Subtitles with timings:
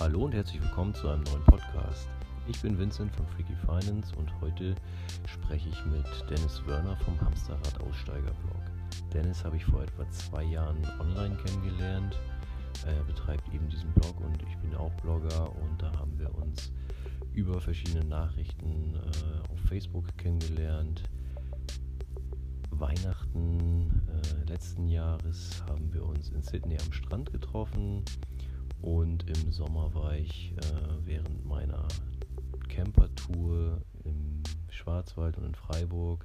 [0.00, 2.08] Hallo und herzlich willkommen zu einem neuen Podcast.
[2.46, 4.76] Ich bin Vincent von Freaky Finance und heute
[5.26, 8.62] spreche ich mit Dennis Wörner vom Hamsterrad Aussteiger Blog.
[9.12, 12.16] Dennis habe ich vor etwa zwei Jahren online kennengelernt.
[12.86, 16.70] Er betreibt eben diesen Blog und ich bin auch Blogger und da haben wir uns
[17.34, 21.02] über verschiedene Nachrichten äh, auf Facebook kennengelernt.
[22.70, 28.04] Weihnachten äh, letzten Jahres haben wir uns in Sydney am Strand getroffen
[28.82, 30.62] und im Sommer war ich äh,
[31.04, 31.86] während meiner
[32.68, 36.24] Campertour im Schwarzwald und in Freiburg,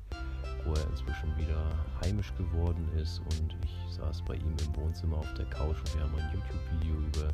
[0.65, 5.33] wo er inzwischen wieder heimisch geworden ist und ich saß bei ihm im Wohnzimmer auf
[5.33, 7.33] der Couch und wir haben ein YouTube-Video über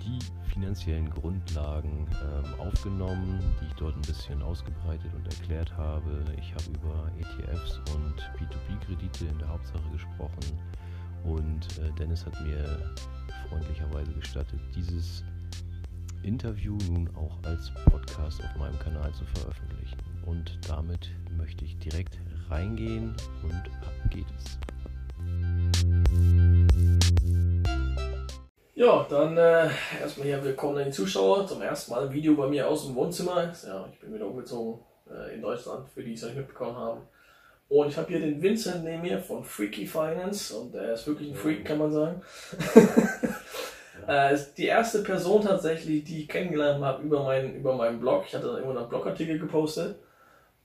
[0.00, 0.18] die
[0.50, 6.24] finanziellen Grundlagen ähm, aufgenommen, die ich dort ein bisschen ausgebreitet und erklärt habe.
[6.38, 10.58] Ich habe über ETFs und P2P-Kredite in der Hauptsache gesprochen
[11.24, 12.94] und äh, Dennis hat mir
[13.52, 15.22] freundlicherweise gestattet, dieses
[16.22, 19.98] Interview nun auch als Podcast auf meinem Kanal zu veröffentlichen.
[20.24, 24.58] Und damit möchte ich direkt reingehen und ab geht es.
[28.74, 29.68] Ja, dann äh,
[30.00, 31.46] erstmal hier willkommen an die Zuschauer.
[31.46, 33.52] Zum ersten Mal ein Video bei mir aus dem Wohnzimmer.
[33.66, 34.80] Ja, ich bin wieder umgezogen
[35.10, 37.00] äh, in Deutschland, für die es nicht mitbekommen haben.
[37.72, 41.30] Und ich habe hier den Vincent neben mir von Freaky Finance und er ist wirklich
[41.30, 42.20] ein Freak, kann man sagen.
[44.06, 48.24] äh, ist die erste Person tatsächlich, die ich kennengelernt habe über, mein, über meinen Blog.
[48.26, 49.96] Ich hatte dann irgendwann einen Blogartikel gepostet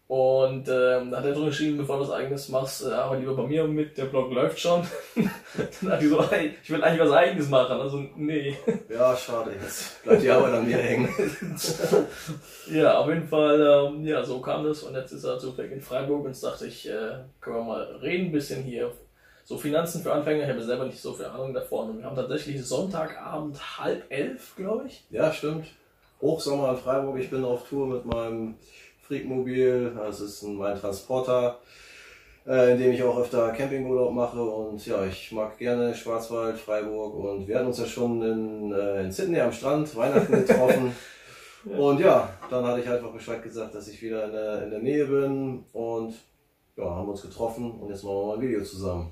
[0.08, 3.36] und ähm, da hat er drin geschrieben, bevor du was eigenes machst, äh, aber lieber
[3.36, 4.88] bei mir mit, der Blog läuft schon.
[5.16, 7.77] dann dachte ich so, hey, ich will eigentlich was eigenes machen.
[7.77, 8.55] Also, nee.
[8.89, 11.09] Ja, schade, jetzt bleibt die Arbeit an mir hängen.
[12.72, 14.83] ja, auf jeden Fall, ähm, ja, so kam das.
[14.83, 17.83] Und jetzt ist er zufällig in Freiburg und jetzt dachte ich, äh, können wir mal
[18.02, 18.94] reden, ein bisschen hier.
[19.44, 21.89] So Finanzen für Anfänger, ich habe selber nicht so viel Ahnung davon.
[21.89, 25.03] Und wir haben tatsächlich Sonntagabend halb elf, glaube ich.
[25.09, 25.67] Ja, stimmt.
[26.21, 28.55] Hochsommer in Freiburg, ich bin auf Tour mit meinem
[29.07, 31.59] Freakmobil, das ist mein Transporter,
[32.45, 37.15] äh, in dem ich auch öfter Campingurlaub mache und ja, ich mag gerne Schwarzwald, Freiburg
[37.15, 40.93] und wir hatten uns ja schon in, äh, in Sydney am Strand Weihnachten getroffen.
[41.65, 44.79] Und ja, dann hatte ich einfach Bescheid gesagt, dass ich wieder in der, in der
[44.79, 46.13] Nähe bin und
[46.77, 49.11] ja, haben uns getroffen und jetzt machen wir mal ein Video zusammen.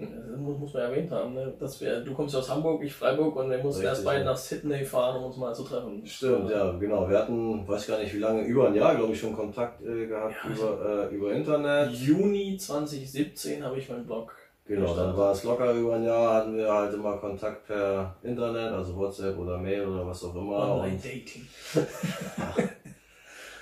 [0.00, 1.52] Das muss, muss man erwähnt haben, ne?
[1.58, 4.84] dass wir, du kommst aus Hamburg, ich Freiburg und wir mussten erst beide nach Sydney
[4.84, 6.02] fahren, um uns mal zu treffen.
[6.06, 7.08] Stimmt, ja, genau.
[7.08, 10.06] Wir hatten, weiß gar nicht wie lange, über ein Jahr, glaube ich, schon Kontakt äh,
[10.06, 11.92] gehabt ja, über, äh, über Internet.
[11.92, 14.34] Juni 2017 habe ich meinen Blog.
[14.66, 15.10] Genau, gestartet.
[15.10, 18.96] dann war es locker über ein Jahr, hatten wir halt immer Kontakt per Internet, also
[18.96, 20.76] WhatsApp oder Mail oder was auch immer.
[20.76, 21.46] Online-Dating.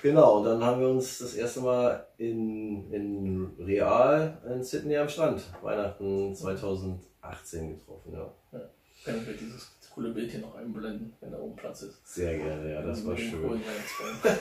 [0.01, 5.09] Genau, und dann haben wir uns das erste Mal in, in Real in Sydney am
[5.09, 8.31] Strand, Weihnachten 2018 getroffen, ja.
[8.53, 8.59] ja.
[9.03, 12.07] Können wir dieses coole Bild hier noch einblenden, wenn da oben Platz ist.
[12.07, 13.61] Sehr gerne, ja, das war schön.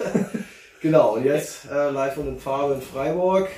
[0.81, 3.49] genau, und jetzt äh, live und in Farbe in Freiburg.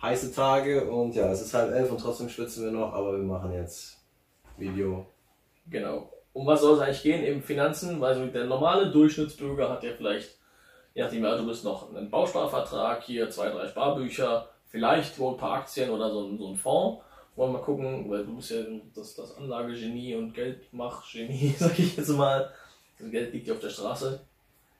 [0.00, 3.24] Heiße Tage und ja, es ist halb elf und trotzdem schwitzen wir noch, aber wir
[3.24, 3.98] machen jetzt
[4.56, 5.06] Video.
[5.68, 6.10] Genau.
[6.32, 7.22] Um was soll es eigentlich gehen?
[7.24, 10.39] Eben Finanzen, weil so der normale Durchschnittsbürger hat ja vielleicht
[10.94, 15.38] je nachdem, ja, du bist noch einen Bausparvertrag, hier zwei, drei Sparbücher, vielleicht wohl ein
[15.38, 17.02] paar Aktien oder so, so ein Fonds.
[17.36, 18.58] Wollen wir mal gucken, weil du bist ja
[18.94, 22.50] das, das Anlagegenie und Geldmachgenie, sag ich jetzt mal.
[22.98, 24.20] Das Geld liegt ja auf der Straße.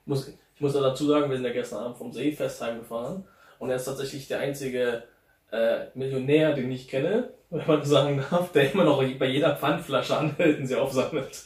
[0.01, 3.25] Ich muss, ich muss dazu sagen, wir sind ja gestern Abend vom Seefest heimgefahren
[3.59, 5.03] und er ist tatsächlich der einzige
[5.51, 10.17] äh, Millionär, den ich kenne, wenn man sagen darf, der immer noch bei jeder Pfandflasche
[10.17, 11.43] anhält und sie aufsammelt.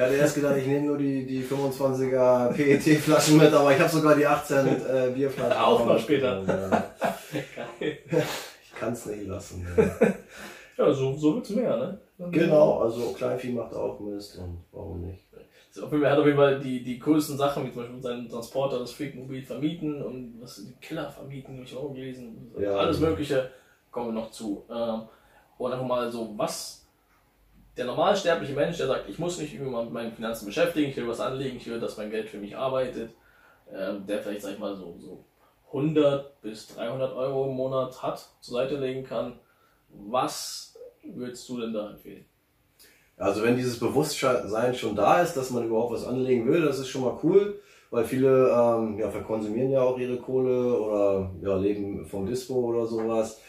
[0.00, 3.90] Ich hatte erst gedacht, ich nehme nur die, die 25er PET-Flaschen mit, aber ich habe
[3.90, 5.58] sogar die 18 äh, Bierflaschen.
[5.60, 6.42] Auch mal später.
[7.30, 7.98] Geil.
[8.62, 9.66] Ich kann es nicht lassen.
[9.76, 12.00] Ja, ja so, so wird's mehr, ne?
[12.30, 15.22] Genau, also Kleinvieh macht auch Mist und warum nicht?
[15.76, 18.92] Er hat auf jeden Fall die, die coolsten Sachen, wie zum Beispiel seinen Transporter, das
[18.92, 22.50] Freakmobil vermieten und was die Killer vermieten, habe ich auch gelesen.
[22.58, 23.10] Ja, Alles genau.
[23.10, 23.50] Mögliche
[23.90, 24.64] kommen wir noch zu.
[24.70, 25.02] Ähm,
[25.58, 26.79] und einfach mal so, was
[27.80, 31.08] der normalsterbliche Mensch, der sagt, ich muss mich immer mit meinen Finanzen beschäftigen, ich will
[31.08, 33.12] was anlegen, ich will, dass mein Geld für mich arbeitet,
[33.74, 35.24] ähm, der vielleicht, sag ich mal, so, so
[35.68, 39.38] 100 bis 300 Euro im Monat hat, zur Seite legen kann.
[39.88, 42.26] Was würdest du denn da empfehlen?
[43.16, 46.88] Also wenn dieses Bewusstsein schon da ist, dass man überhaupt was anlegen will, das ist
[46.88, 47.60] schon mal cool,
[47.90, 52.86] weil viele ähm, ja, verkonsumieren ja auch ihre Kohle oder ja, leben vom Dispo oder
[52.86, 53.40] sowas.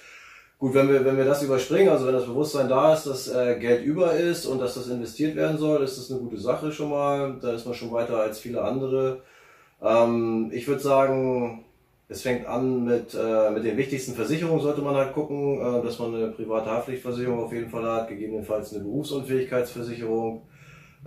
[0.61, 3.57] Gut, wenn wir, wenn wir das überspringen, also wenn das Bewusstsein da ist, dass äh,
[3.59, 6.91] Geld über ist und dass das investiert werden soll, ist das eine gute Sache schon
[6.91, 7.35] mal.
[7.41, 9.23] Da ist man schon weiter als viele andere.
[9.81, 11.65] Ähm, ich würde sagen,
[12.09, 15.97] es fängt an mit, äh, mit den wichtigsten Versicherungen, sollte man halt gucken, äh, dass
[15.97, 20.43] man eine private Haftpflichtversicherung auf jeden Fall hat, gegebenenfalls eine Berufsunfähigkeitsversicherung.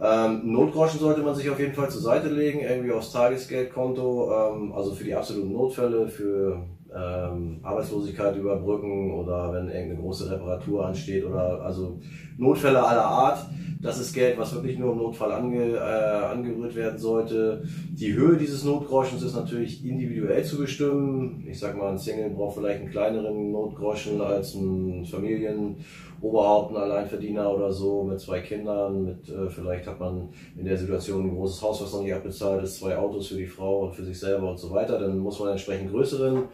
[0.03, 4.73] Ähm, Notgroschen sollte man sich auf jeden Fall zur Seite legen, irgendwie aufs Tagesgeldkonto, ähm,
[4.73, 6.61] also für die absoluten Notfälle, für
[6.95, 11.99] ähm, Arbeitslosigkeit überbrücken oder wenn irgendeine große Reparatur ansteht oder also
[12.39, 13.47] Notfälle aller Art.
[13.85, 17.65] Das ist Geld, was wirklich nur im Notfall ange, äh, angerührt werden sollte.
[17.93, 21.45] Die Höhe dieses Notgroschens ist natürlich individuell zu bestimmen.
[21.47, 27.55] Ich sag mal, ein Single braucht vielleicht einen kleineren Notgroschen als ein Familienoberhaupt, ein Alleinverdiener
[27.55, 29.05] oder so mit zwei Kindern.
[29.05, 32.65] Mit äh, vielleicht hat man in der Situation ein großes Haus, was noch nicht abbezahlt
[32.65, 34.99] ist, zwei Autos für die Frau und für sich selber und so weiter.
[34.99, 36.45] Dann muss man entsprechend größeren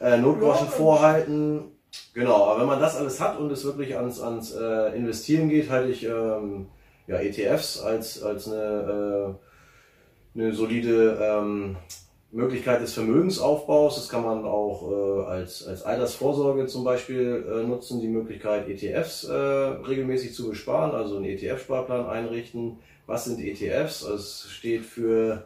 [0.00, 1.64] äh, Notgroschen vorhalten.
[2.12, 5.70] Genau, aber wenn man das alles hat und es wirklich ans, ans äh, Investieren geht,
[5.70, 6.66] halte ich ähm,
[7.06, 9.36] ja, ETFs als, als eine,
[10.36, 11.76] äh, eine solide ähm,
[12.34, 13.94] Möglichkeit des Vermögensaufbaus.
[13.94, 19.24] Das kann man auch äh, als, als Altersvorsorge zum Beispiel äh, nutzen, die Möglichkeit ETFs
[19.24, 22.78] äh, regelmäßig zu besparen, also einen ETF-Sparplan einrichten.
[23.06, 24.02] Was sind ETFs?
[24.02, 25.44] Es steht für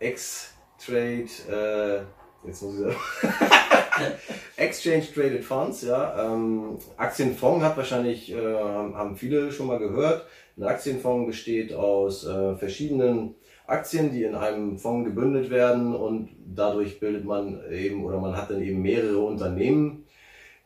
[0.00, 2.96] X-Trade, äh, jetzt muss ich sagen.
[4.56, 6.32] Exchange Traded Funds, ja.
[6.32, 10.26] Ähm, Aktienfonds hat wahrscheinlich, äh, haben viele schon mal gehört.
[10.56, 13.34] Ein Aktienfonds besteht aus äh, verschiedenen
[13.66, 18.50] Aktien, die in einem Fonds gebündelt werden und dadurch bildet man eben oder man hat
[18.50, 20.04] dann eben mehrere Unternehmen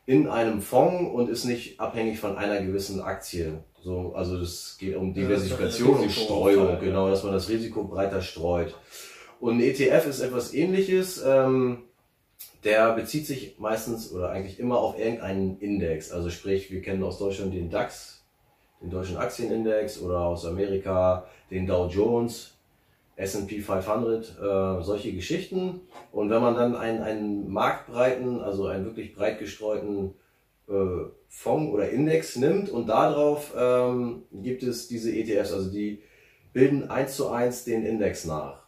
[0.05, 3.63] in einem Fonds und ist nicht abhängig von einer gewissen Aktie.
[3.83, 8.75] So, also es geht um Diversifikation und Streuung, genau, dass man das Risiko breiter streut.
[9.39, 11.23] Und ein ETF ist etwas ähnliches.
[11.25, 11.79] Ähm,
[12.63, 16.11] der bezieht sich meistens oder eigentlich immer auf irgendeinen Index.
[16.11, 18.23] Also sprich, wir kennen aus Deutschland den DAX,
[18.81, 22.53] den deutschen Aktienindex oder aus Amerika den Dow Jones,
[23.15, 25.81] S&P 500, äh, solche Geschichten.
[26.11, 30.13] Und wenn man dann einen, einen marktbreiten, also einen wirklich breit gestreuten
[30.67, 36.01] äh, Fonds oder Index nimmt und darauf ähm, gibt es diese ETFs, also die
[36.53, 38.60] bilden eins zu eins den Index nach.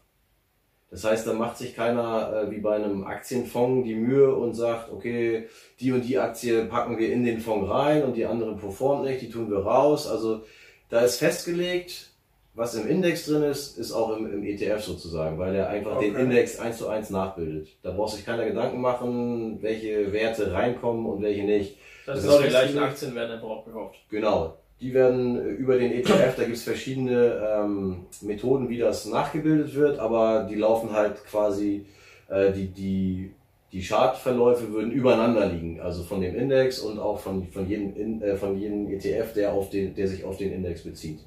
[0.94, 4.94] Das heißt, da macht sich keiner äh, wie bei einem Aktienfonds die Mühe und sagt,
[4.94, 5.48] okay,
[5.80, 9.20] die und die Aktie packen wir in den Fonds rein und die andere performt nicht,
[9.24, 10.08] die tun wir raus.
[10.08, 10.44] Also
[10.92, 12.12] da ist festgelegt,
[12.54, 16.12] was im Index drin ist, ist auch im, im ETF sozusagen, weil er einfach okay.
[16.12, 17.70] den Index eins zu eins nachbildet.
[17.82, 21.76] Da braucht sich keiner Gedanken machen, welche Werte reinkommen und welche nicht.
[22.06, 23.96] Das, das ist auch die gleichen Aktien werden einfach auch gekauft.
[24.12, 24.60] Genau.
[24.82, 29.74] Die werden äh, über den ETF, da gibt es verschiedene ähm, Methoden, wie das nachgebildet
[29.76, 31.86] wird, aber die laufen halt quasi,
[32.30, 33.32] äh, die, die,
[33.72, 38.36] die Chartverläufe würden übereinander liegen, also von dem Index und auch von, von, jedem, äh,
[38.36, 41.20] von jedem ETF, der, auf den, der sich auf den Index bezieht.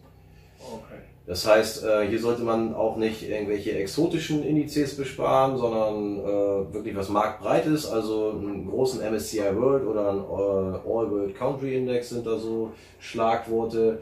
[0.60, 1.00] Okay.
[1.26, 6.94] Das heißt, äh, hier sollte man auch nicht irgendwelche exotischen Indizes besparen, sondern äh, wirklich
[6.94, 12.25] was marktbreites, also einen großen MSCI World oder ein äh, All World Country Index sind
[12.25, 12.70] da so
[13.00, 13.99] Schlagworte.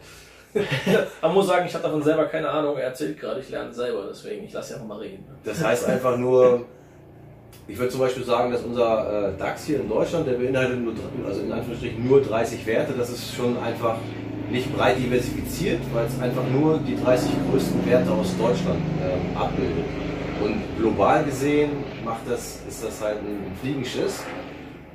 [1.22, 2.76] man muss sagen, ich habe davon selber keine Ahnung.
[2.76, 5.24] Er erzählt gerade, ich lerne selber, deswegen ich lasse ja einfach mal reden.
[5.44, 6.66] Das heißt einfach nur,
[7.66, 10.92] ich würde zum Beispiel sagen, dass unser DAX hier in Deutschland, der beinhaltet nur,
[11.26, 12.92] also in Anführungsstrichen nur 30 Werte.
[12.92, 13.96] Das ist schon einfach
[14.54, 19.84] nicht breit diversifiziert, weil es einfach nur die 30 größten Werte aus Deutschland ähm, abbildet.
[20.42, 21.70] Und global gesehen
[22.04, 24.22] macht das, ist das halt ein Fliegenschiss.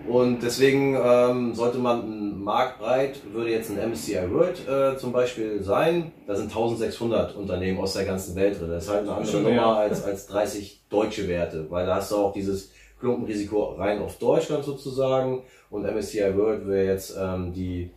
[0.08, 6.14] Und deswegen ähm, sollte man marktbreit, würde jetzt ein MSCI World äh, zum Beispiel sein,
[6.26, 8.70] da sind 1600 Unternehmen aus der ganzen Welt drin.
[8.70, 12.16] Das ist halt eine andere Nummer als, als 30 deutsche Werte, weil da hast du
[12.16, 17.92] auch dieses Klumpenrisiko rein auf Deutschland sozusagen und MSCI World wäre jetzt ähm, die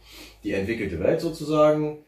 [0.44, 2.04] die entwickelte Welt sozusagen.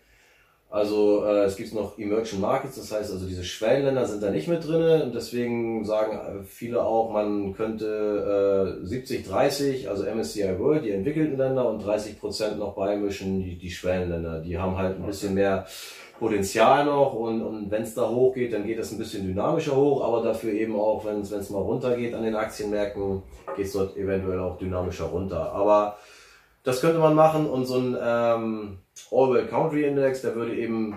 [0.74, 4.48] Also äh, es gibt noch Emerging Markets, das heißt also diese Schwellenländer sind da nicht
[4.48, 10.84] mit drin und deswegen sagen äh, viele auch, man könnte äh, 70-30, also MSCI World,
[10.84, 14.40] die entwickelten Länder und 30% noch beimischen, die, die Schwellenländer.
[14.40, 15.64] Die haben halt ein bisschen mehr
[16.18, 20.04] Potenzial noch und, und wenn es da hochgeht, dann geht es ein bisschen dynamischer hoch,
[20.04, 23.22] aber dafür eben auch, wenn es mal runtergeht an den Aktienmärkten,
[23.56, 25.52] geht es dort eventuell auch dynamischer runter.
[25.52, 25.98] Aber
[26.62, 28.78] das könnte man machen und so ein ähm,
[29.10, 30.96] All-World Country Index, der würde eben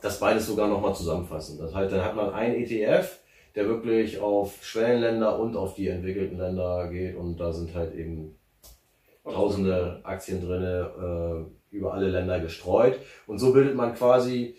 [0.00, 1.58] das beides sogar nochmal zusammenfassen.
[1.58, 3.18] Das heißt, dann hat man einen ETF,
[3.54, 8.36] der wirklich auf Schwellenländer und auf die entwickelten Länder geht und da sind halt eben
[9.24, 14.54] tausende Aktien drinne äh, über alle Länder gestreut und so bildet man quasi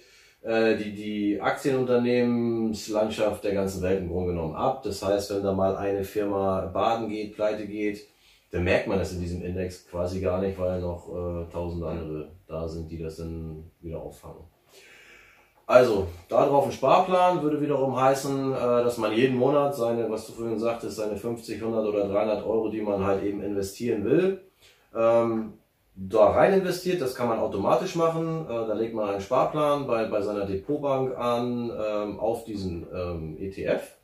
[0.45, 4.83] äh, die, die Aktienunternehmenslandschaft der ganzen Welt im Grunde genommen ab.
[4.83, 8.05] Das heißt, wenn da mal eine Firma baden geht, pleite geht,
[8.51, 12.27] dann merkt man das in diesem Index quasi gar nicht, weil noch äh, tausende andere
[12.47, 14.43] da sind, die das dann wieder auffangen.
[15.67, 20.33] Also, darauf ein Sparplan würde wiederum heißen, äh, dass man jeden Monat seine, was du
[20.33, 24.41] vorhin sagtest, seine 50, 100 oder 300 Euro, die man halt eben investieren will,
[24.95, 25.53] ähm,
[25.95, 28.45] da rein investiert, das kann man automatisch machen.
[28.45, 33.37] Äh, da legt man einen Sparplan bei, bei seiner Depotbank an ähm, auf diesen ähm,
[33.39, 33.95] ETF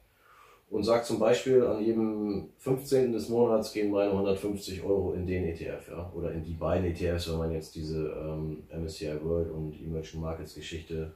[0.71, 3.11] und sagt zum Beispiel, an jedem 15.
[3.11, 7.29] des Monats gehen meine 150 Euro in den ETF, ja, oder in die beiden ETFs,
[7.29, 11.11] wenn man jetzt diese ähm, MSCI World und Emerging Markets Geschichte.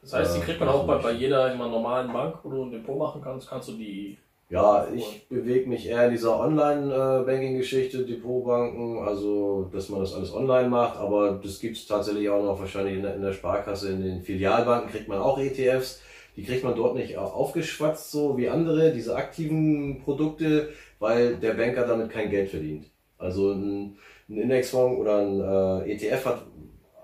[0.00, 2.64] Das heißt, die äh, kriegt man auch bei, bei jeder immer normalen Bank, wo du
[2.64, 4.16] ein Depot machen kannst, kannst du die.
[4.50, 10.68] Ja, ich bewege mich eher in dieser Online-Banking-Geschichte, Depotbanken, also dass man das alles online
[10.68, 14.02] macht, aber das gibt es tatsächlich auch noch wahrscheinlich in der, in der Sparkasse, in
[14.02, 16.00] den Filialbanken kriegt man auch ETFs.
[16.36, 21.86] Die kriegt man dort nicht aufgeschwatzt, so wie andere, diese aktiven Produkte, weil der Banker
[21.86, 22.86] damit kein Geld verdient.
[23.18, 26.42] Also ein, ein Indexfonds oder ein äh, ETF hat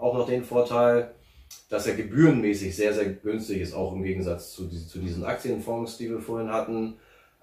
[0.00, 1.12] auch noch den Vorteil,
[1.69, 6.11] dass er gebührenmäßig sehr, sehr günstig ist, auch im Gegensatz zu, zu diesen Aktienfonds, die
[6.11, 6.97] wir vorhin hatten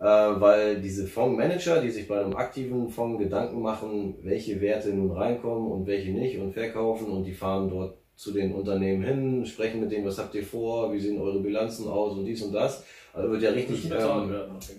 [0.04, 5.12] äh, weil diese Fondsmanager, die sich bei einem aktiven Fonds Gedanken machen, welche Werte nun
[5.12, 9.80] reinkommen und welche nicht und verkaufen und die fahren dort zu den Unternehmen hin, sprechen
[9.80, 12.84] mit denen, was habt ihr vor, wie sehen eure Bilanzen aus und dies und das.
[13.14, 14.30] Also wird ja richtig, ähm,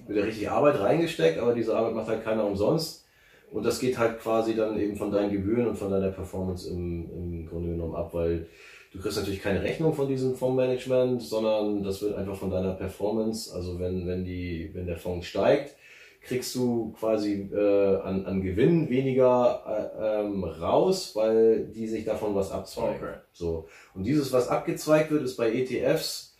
[0.06, 3.06] wird ja richtig Arbeit reingesteckt, aber diese Arbeit macht halt keiner umsonst.
[3.50, 7.08] Und das geht halt quasi dann eben von deinen Gebühren und von deiner Performance im,
[7.10, 8.46] im Grunde genommen ab, weil
[8.94, 13.52] Du kriegst natürlich keine Rechnung von diesem Fondsmanagement, sondern das wird einfach von deiner Performance,
[13.52, 15.74] also wenn, wenn, die, wenn der Fonds steigt,
[16.22, 22.36] kriegst du quasi äh, an, an Gewinn weniger äh, ähm, raus, weil die sich davon
[22.36, 23.02] was abzweigen.
[23.02, 23.14] Okay.
[23.32, 23.66] So.
[23.94, 26.36] Und dieses, was abgezweigt wird, ist bei ETFs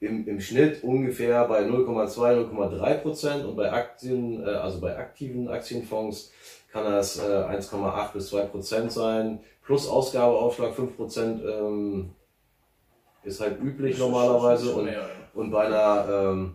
[0.00, 5.48] im, im Schnitt ungefähr bei 0,2, 0,3 Prozent und bei Aktien, äh, also bei aktiven
[5.48, 6.32] Aktienfonds
[6.72, 9.40] kann das äh, 1,8 bis 2 Prozent sein
[9.70, 12.10] plus Ausgabeaufschlag 5% ähm,
[13.22, 14.74] ist halt üblich Ist normalerweise.
[14.74, 15.08] Und, mehr, ja.
[15.32, 16.54] und bei einer ähm,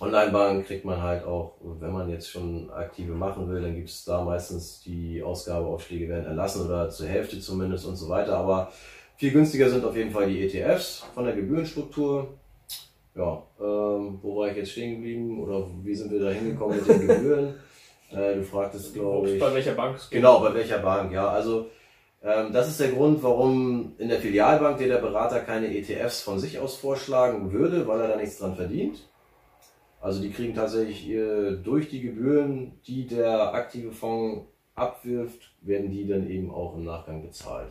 [0.00, 4.04] Online-Bank kriegt man halt auch, wenn man jetzt schon aktive machen will, dann gibt es
[4.04, 8.36] da meistens die Ausgabeaufschläge werden erlassen oder zur Hälfte zumindest und so weiter.
[8.36, 8.70] Aber
[9.16, 12.34] viel günstiger sind auf jeden Fall die ETFs von der Gebührenstruktur.
[13.16, 16.86] Ja, ähm, wo war ich jetzt stehen geblieben oder wie sind wir da hingekommen mit
[16.86, 17.54] den Gebühren?
[18.12, 19.40] Äh, du fragtest, glaube ich.
[19.40, 19.98] Bei welcher Bank.
[20.08, 21.28] Genau, bei welcher Bank, ja.
[21.28, 21.66] Also
[22.20, 26.58] das ist der Grund, warum in der Filialbank dir der Berater keine ETFs von sich
[26.58, 29.08] aus vorschlagen würde, weil er da nichts dran verdient.
[30.00, 31.08] Also die kriegen tatsächlich
[31.62, 37.22] durch die Gebühren, die der aktive Fonds abwirft, werden die dann eben auch im Nachgang
[37.22, 37.68] bezahlt.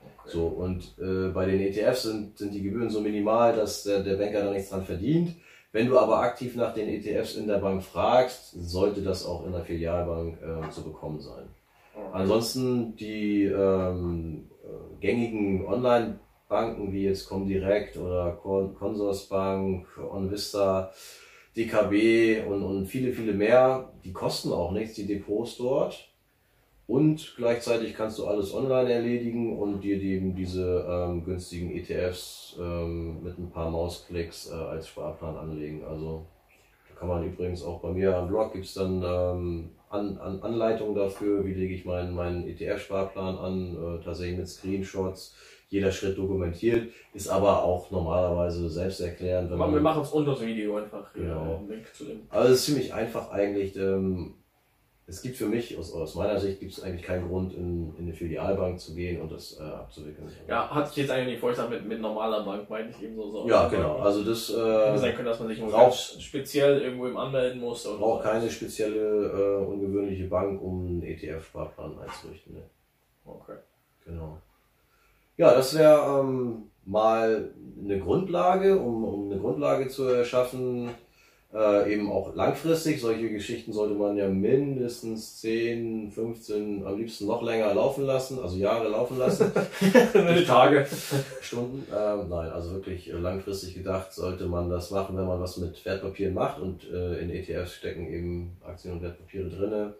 [0.00, 0.30] Okay.
[0.32, 4.16] So, und äh, bei den ETFs sind, sind die Gebühren so minimal, dass der, der
[4.16, 5.36] Banker da nichts dran verdient.
[5.72, 9.52] Wenn du aber aktiv nach den ETFs in der Bank fragst, sollte das auch in
[9.52, 11.44] der Filialbank äh, zu bekommen sein.
[12.12, 20.92] Ansonsten die ähm, äh, gängigen Online-Banken wie jetzt Comdirect oder Con- Consorsbank, OnVista,
[21.56, 26.08] DKB und, und viele, viele mehr, die kosten auch nichts, die Depots dort.
[26.86, 33.22] Und gleichzeitig kannst du alles online erledigen und dir die, diese ähm, günstigen ETFs ähm,
[33.22, 35.84] mit ein paar Mausklicks äh, als Sparplan anlegen.
[35.84, 36.26] Also
[36.88, 40.40] da kann man übrigens auch bei mir am Blog gibt es dann ähm, an, an
[40.42, 45.34] Anleitungen dafür, wie lege ich meinen, meinen ETF-Sparplan an, äh, tatsächlich mit Screenshots,
[45.68, 49.50] jeder Schritt dokumentiert, ist aber auch normalerweise selbsterklärend.
[49.50, 51.12] Wir machen es unter das Video einfach.
[51.12, 51.56] hier, Genau.
[51.58, 52.20] einen Link zu dem.
[52.30, 53.76] also es ist ziemlich einfach eigentlich.
[53.76, 54.34] Ähm,
[55.10, 58.04] es gibt für mich, aus, aus meiner Sicht, gibt es eigentlich keinen Grund, in, in
[58.04, 60.28] eine Filialbank zu gehen und das äh, abzuwickeln.
[60.48, 63.30] Ja, hatte ich jetzt eigentlich nicht vorgestellt mit, mit normaler Bank, meinte ich eben so.
[63.30, 63.98] so Ja, genau.
[63.98, 67.86] Also das Hätte sein äh, können, dass man sich braucht- speziell irgendwo im anmelden muss.
[67.86, 72.54] Oder braucht keine spezielle, äh, ungewöhnliche Bank, um einen ETF-Sparplan einzurichten.
[72.54, 72.62] Ne?
[73.24, 73.56] Okay.
[74.04, 74.38] Genau.
[75.36, 77.50] Ja, das wäre ähm, mal
[77.82, 80.90] eine Grundlage, um, um eine Grundlage zu erschaffen,
[81.52, 83.00] äh, eben auch langfristig.
[83.00, 88.56] Solche Geschichten sollte man ja mindestens 10, 15, am liebsten noch länger laufen lassen, also
[88.56, 89.52] Jahre laufen lassen.
[90.46, 90.86] Tage.
[91.40, 91.84] Stunden.
[91.92, 95.84] Ähm, nein, also wirklich äh, langfristig gedacht sollte man das machen, wenn man was mit
[95.84, 99.94] Wertpapieren macht und äh, in ETFs stecken eben Aktien und Wertpapiere drinne.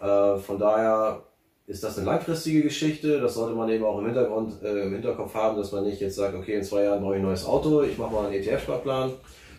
[0.00, 1.22] Äh, von daher
[1.66, 3.20] ist das eine langfristige Geschichte.
[3.20, 6.16] Das sollte man eben auch im Hintergrund, äh, im Hinterkopf haben, dass man nicht jetzt
[6.16, 9.12] sagt, okay, in zwei Jahren brauche ich ein neues Auto, ich mache mal einen ETF-Sparplan.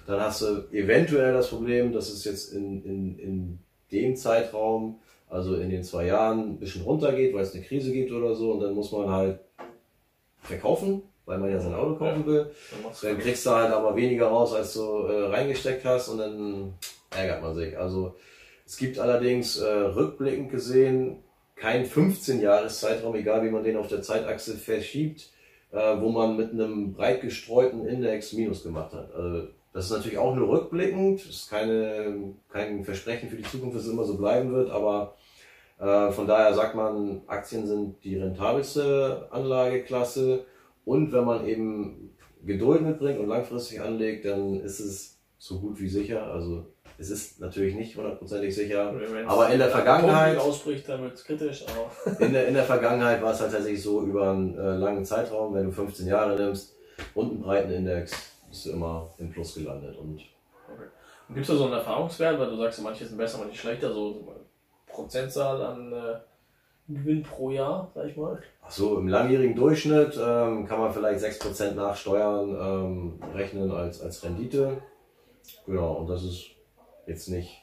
[0.05, 3.59] Dann hast du eventuell das Problem, dass es jetzt in, in, in
[3.91, 8.11] dem Zeitraum, also in den zwei Jahren, ein bisschen runtergeht, weil es eine Krise gibt
[8.11, 8.53] oder so.
[8.53, 9.39] Und dann muss man halt
[10.41, 12.51] verkaufen, weil man ja sein Auto kaufen will.
[13.01, 16.73] Dann kriegst du halt aber weniger raus, als du äh, reingesteckt hast und dann
[17.11, 17.77] ärgert man sich.
[17.77, 18.15] Also
[18.65, 21.23] es gibt allerdings äh, rückblickend gesehen
[21.55, 25.29] kein 15-Jahres-Zeitraum, egal wie man den auf der Zeitachse verschiebt,
[25.71, 29.13] äh, wo man mit einem breit gestreuten Index Minus gemacht hat.
[29.13, 33.75] Also das ist natürlich auch nur rückblickend, das ist keine, kein Versprechen für die Zukunft,
[33.75, 35.15] dass es immer so bleiben wird, aber
[35.79, 40.45] Äh, von daher sagt man, Aktien sind die rentabelste Anlageklasse.
[40.85, 42.15] Und wenn man eben
[42.45, 46.23] Geduld mitbringt und langfristig anlegt, dann ist es so gut wie sicher.
[46.31, 48.93] Also es ist natürlich nicht hundertprozentig sicher,
[49.27, 51.65] aber in der Vergangenheit, ausbricht, dann wird es kritisch.
[51.67, 55.03] Aber in der, in der Vergangenheit war es halt tatsächlich so über einen äh, langen
[55.03, 56.75] Zeitraum, wenn du 15 Jahre nimmst
[57.15, 59.97] und einen breiten Index, bist du immer im Plus gelandet.
[59.97, 60.21] Und
[61.29, 64.13] Gibt es da so einen Erfahrungswert, weil du sagst, manche sind besser, manche schlechter, so,
[64.13, 64.39] so eine
[64.85, 66.19] Prozentzahl an äh,
[66.87, 68.39] Gewinn pro Jahr, sag ich mal?
[68.61, 73.99] ach so, im langjährigen Durchschnitt ähm, kann man vielleicht 6% nach Steuern ähm, rechnen als,
[74.01, 74.77] als Rendite.
[75.65, 76.51] Genau, und das ist
[77.07, 77.62] jetzt nicht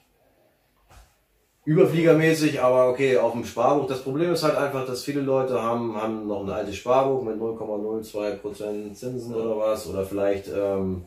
[1.71, 3.87] überfliegermäßig, aber okay, auf dem Sparbuch.
[3.87, 7.37] Das Problem ist halt einfach, dass viele Leute haben, haben noch ein altes Sparbuch mit
[7.37, 9.87] 0,02% Zinsen oder was.
[9.87, 11.05] Oder vielleicht, ähm,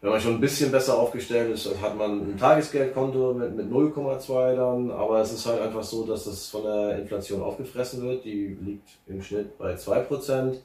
[0.00, 4.56] wenn man schon ein bisschen besser aufgestellt ist, hat man ein Tagesgeldkonto mit, mit 0,2
[4.56, 4.90] dann.
[4.90, 8.24] Aber es ist halt einfach so, dass das von der Inflation aufgefressen wird.
[8.24, 10.56] Die liegt im Schnitt bei 2%.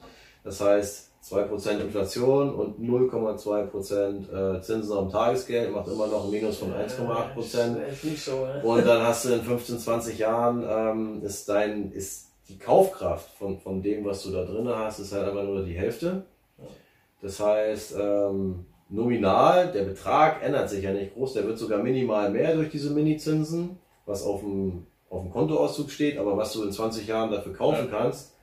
[0.42, 6.58] Das heißt, 2% Inflation und 0,2% äh, Zinsen am Tagesgeld macht immer noch ein Minus
[6.58, 7.34] von 1,8%.
[7.34, 8.62] Das ist nicht so, ne?
[8.64, 13.58] Und dann hast du in 15, 20 Jahren ähm, ist dein, ist die Kaufkraft von,
[13.60, 16.22] von dem, was du da drin hast, ist halt einfach nur die Hälfte.
[17.20, 22.30] Das heißt, ähm, nominal, der Betrag ändert sich ja nicht groß, der wird sogar minimal
[22.30, 26.72] mehr durch diese Mini-Zinsen, was auf dem, auf dem Kontoauszug steht, aber was du in
[26.72, 28.34] 20 Jahren dafür kaufen kannst,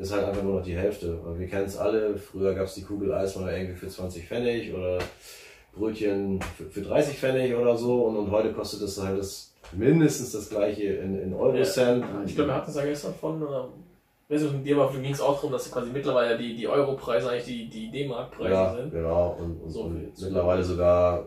[0.00, 1.14] ist halt einfach nur noch die Hälfte.
[1.16, 4.26] Und wir kennen es alle, früher gab es die Kugel Eis mal irgendwie für 20
[4.26, 4.98] Pfennig oder
[5.74, 10.32] Brötchen für, für 30 Pfennig oder so und, und heute kostet es halt das, mindestens
[10.32, 12.04] das gleiche in, in Euro-Cent.
[12.26, 13.68] Ich glaube, wir hatten es ja gestern von, oder
[14.30, 17.44] weiß nicht, mit dir, ging es auch darum, dass quasi mittlerweile die, die Euro-Preise eigentlich
[17.44, 18.90] die, die D-Mark-Preise ja, sind.
[18.92, 19.36] genau.
[19.38, 21.26] Und, und, So und mittlerweile sogar,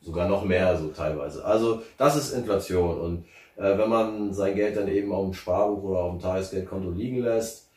[0.00, 1.44] sogar noch mehr so teilweise.
[1.44, 3.00] Also das ist Inflation.
[3.00, 3.24] Und
[3.56, 7.22] äh, wenn man sein Geld dann eben auf dem Sparbuch oder auf dem Tagesgeldkonto liegen
[7.22, 7.71] lässt,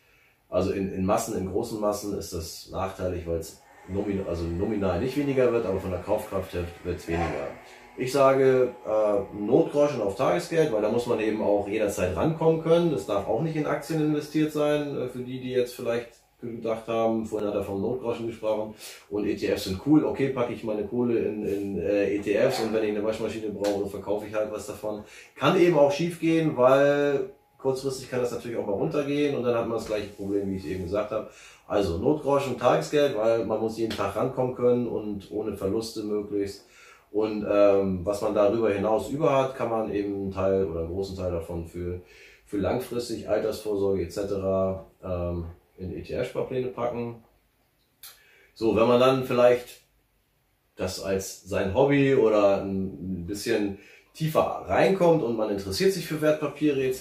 [0.50, 5.00] also in, in Massen, in großen Massen ist das nachteilig, weil es nomin, also nominal
[5.00, 7.48] nicht weniger wird, aber von der Kaufkraft her wird es weniger.
[7.98, 12.92] Ich sage äh, Notgroschen auf Tagesgeld, weil da muss man eben auch jederzeit rankommen können.
[12.92, 16.10] Das darf auch nicht in Aktien investiert sein, äh, für die, die jetzt vielleicht
[16.42, 18.76] gedacht haben, vorhin hat er vom Notgroschen gesprochen
[19.10, 22.84] und ETFs sind cool, okay, packe ich meine Kohle in, in äh, ETFs und wenn
[22.84, 25.04] ich eine Waschmaschine brauche, verkaufe ich halt was davon.
[25.36, 27.30] Kann eben auch schief gehen, weil
[27.66, 30.58] kurzfristig kann das natürlich auch mal runtergehen und dann hat man das gleiche Problem, wie
[30.58, 31.32] ich eben gesagt habe.
[31.68, 36.68] Also Notgroschen, Tagesgeld, weil man muss jeden Tag rankommen können und ohne Verluste möglichst.
[37.12, 40.90] Und ähm, was man darüber hinaus über hat, kann man eben einen Teil oder einen
[40.90, 42.02] großen Teil davon für,
[42.46, 44.20] für langfristig Altersvorsorge etc.
[45.04, 45.46] Ähm,
[45.78, 47.24] in ETF-Sparpläne packen.
[48.54, 49.82] So, wenn man dann vielleicht
[50.76, 53.80] das als sein Hobby oder ein bisschen
[54.16, 57.00] tiefer reinkommt und man interessiert sich für Wertpapiere etc.,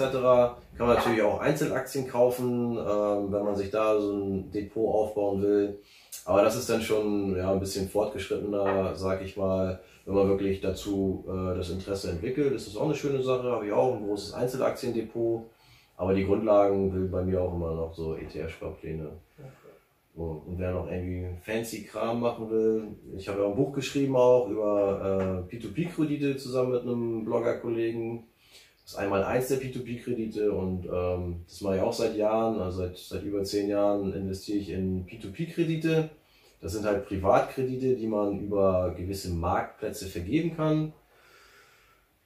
[0.77, 5.41] kann man natürlich auch Einzelaktien kaufen, ähm, wenn man sich da so ein Depot aufbauen
[5.41, 5.79] will.
[6.25, 10.61] Aber das ist dann schon ja, ein bisschen fortgeschrittener, sag ich mal, wenn man wirklich
[10.61, 12.55] dazu äh, das Interesse entwickelt.
[12.55, 15.43] Das ist auch eine schöne Sache, habe ich auch ein großes Einzelaktiendepot.
[15.97, 19.11] Aber die Grundlagen will bei mir auch immer noch so ETF-Sparpläne.
[20.15, 24.49] Und wer noch irgendwie fancy Kram machen will, ich habe ja ein Buch geschrieben auch
[24.49, 28.29] über äh, P2P-Kredite zusammen mit einem Blogger-Kollegen.
[28.85, 32.79] Das ist einmal eins der P2P-Kredite und ähm, das mache ich auch seit Jahren, also
[32.79, 36.11] seit, seit über zehn Jahren investiere ich in P2P-Kredite.
[36.61, 40.93] Das sind halt Privatkredite, die man über gewisse Marktplätze vergeben kann.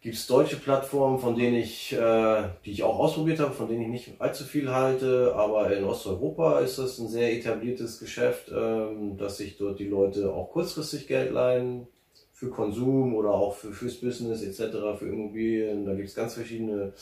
[0.01, 3.83] Gibt es deutsche Plattformen, von denen ich, äh, die ich auch ausprobiert habe, von denen
[3.83, 9.17] ich nicht allzu viel halte, aber in Osteuropa ist das ein sehr etabliertes Geschäft, ähm,
[9.17, 11.89] dass sich dort die Leute auch kurzfristig Geld leihen
[12.33, 15.85] für Konsum oder auch für, fürs Business etc., für Immobilien.
[15.85, 16.93] Da gibt es ganz verschiedene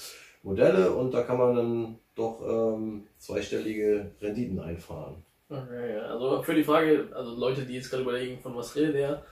[0.43, 5.17] Modelle und da kann man dann doch ähm, zweistellige Renditen einfahren.
[5.51, 5.99] Okay.
[5.99, 9.23] Also für die Frage, also Leute, die jetzt gerade überlegen, von was redet er,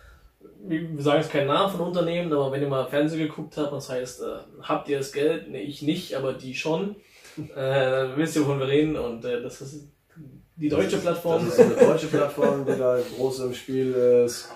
[0.67, 3.91] wir sagen jetzt keinen Namen von Unternehmen, aber wenn ihr mal Fernsehen geguckt habt, das
[3.91, 4.25] heißt, äh,
[4.63, 5.51] habt ihr das Geld?
[5.51, 6.97] Ne, ich nicht, aber die schon.
[7.55, 9.89] äh, wisst ihr, wovon wir reden und äh, das ist
[10.57, 11.45] die deutsche Plattform.
[11.45, 13.93] Das ist eine deutsche Plattform, die da groß im Spiel
[14.25, 14.49] ist.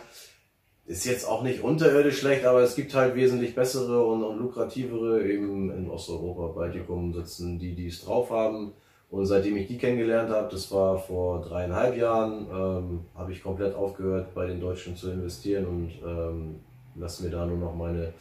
[0.87, 5.22] Ist jetzt auch nicht unterirdisch schlecht, aber es gibt halt wesentlich bessere und, und lukrativere
[5.22, 8.72] eben in Osteuropa, Baltikum sitzen, die die es drauf haben.
[9.11, 13.75] Und seitdem ich die kennengelernt habe, das war vor dreieinhalb Jahren, ähm, habe ich komplett
[13.75, 16.61] aufgehört, bei den Deutschen zu investieren und ähm,
[16.94, 18.12] lasse mir da nur noch meine,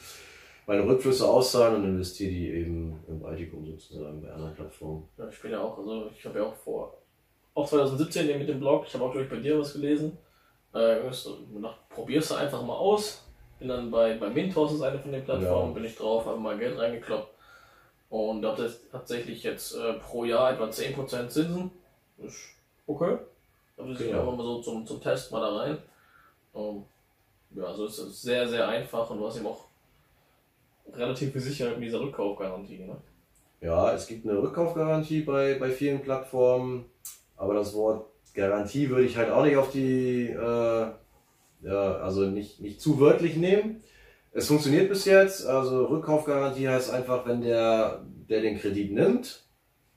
[0.66, 5.04] meine Rückflüsse auszahlen und investiere die eben im Baltikum sozusagen bei anderen Plattformen.
[5.18, 6.94] Ja, ich bin ja auch, also ich habe ja auch vor,
[7.54, 10.18] auch 2017 mit dem Blog, ich habe auch glaube ich bei dir was gelesen.
[10.74, 10.98] Äh,
[11.90, 13.24] probierst du einfach mal aus.
[13.60, 15.74] Bin dann bei, bei Mintos, ist eine von den Plattformen, Ja.
[15.74, 17.34] bin ich drauf, habe mal Geld reingekloppt.
[18.10, 21.72] Und hat jetzt tatsächlich jetzt äh, pro Jahr etwa 10% Zinsen.
[22.18, 23.18] Ist okay.
[23.76, 25.78] Da will ich einfach mal so zum, zum Test mal da rein.
[26.56, 26.84] Ähm,
[27.52, 29.66] ja, also es ist sehr, sehr einfach und du hast eben auch
[30.94, 32.80] relativ viel Sicherheit mit dieser Rückkaufgarantie.
[32.80, 32.96] Ne?
[33.62, 36.86] Ja, es gibt eine Rückkaufgarantie bei, bei vielen Plattformen,
[37.36, 40.88] aber das Wort Garantie würde ich halt auch nicht auf die, äh,
[41.62, 43.84] ja, also nicht, nicht zu wörtlich nehmen.
[44.32, 49.44] Es funktioniert bis jetzt, also Rückkaufgarantie heißt einfach, wenn der, der den Kredit nimmt,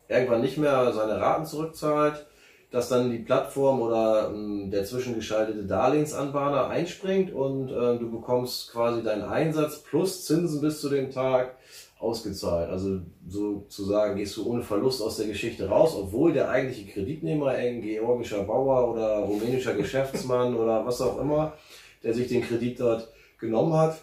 [0.09, 2.27] irgendwann nicht mehr seine Raten zurückzahlt,
[2.71, 9.03] dass dann die Plattform oder ähm, der zwischengeschaltete Darlehensanbahner einspringt und äh, du bekommst quasi
[9.03, 11.57] deinen Einsatz plus Zinsen bis zu dem Tag
[11.99, 12.71] ausgezahlt.
[12.71, 17.83] Also sozusagen gehst du ohne Verlust aus der Geschichte raus, obwohl der eigentliche Kreditnehmer, ein
[17.83, 21.55] georgischer Bauer oder rumänischer Geschäftsmann oder was auch immer,
[22.03, 23.99] der sich den Kredit dort genommen hat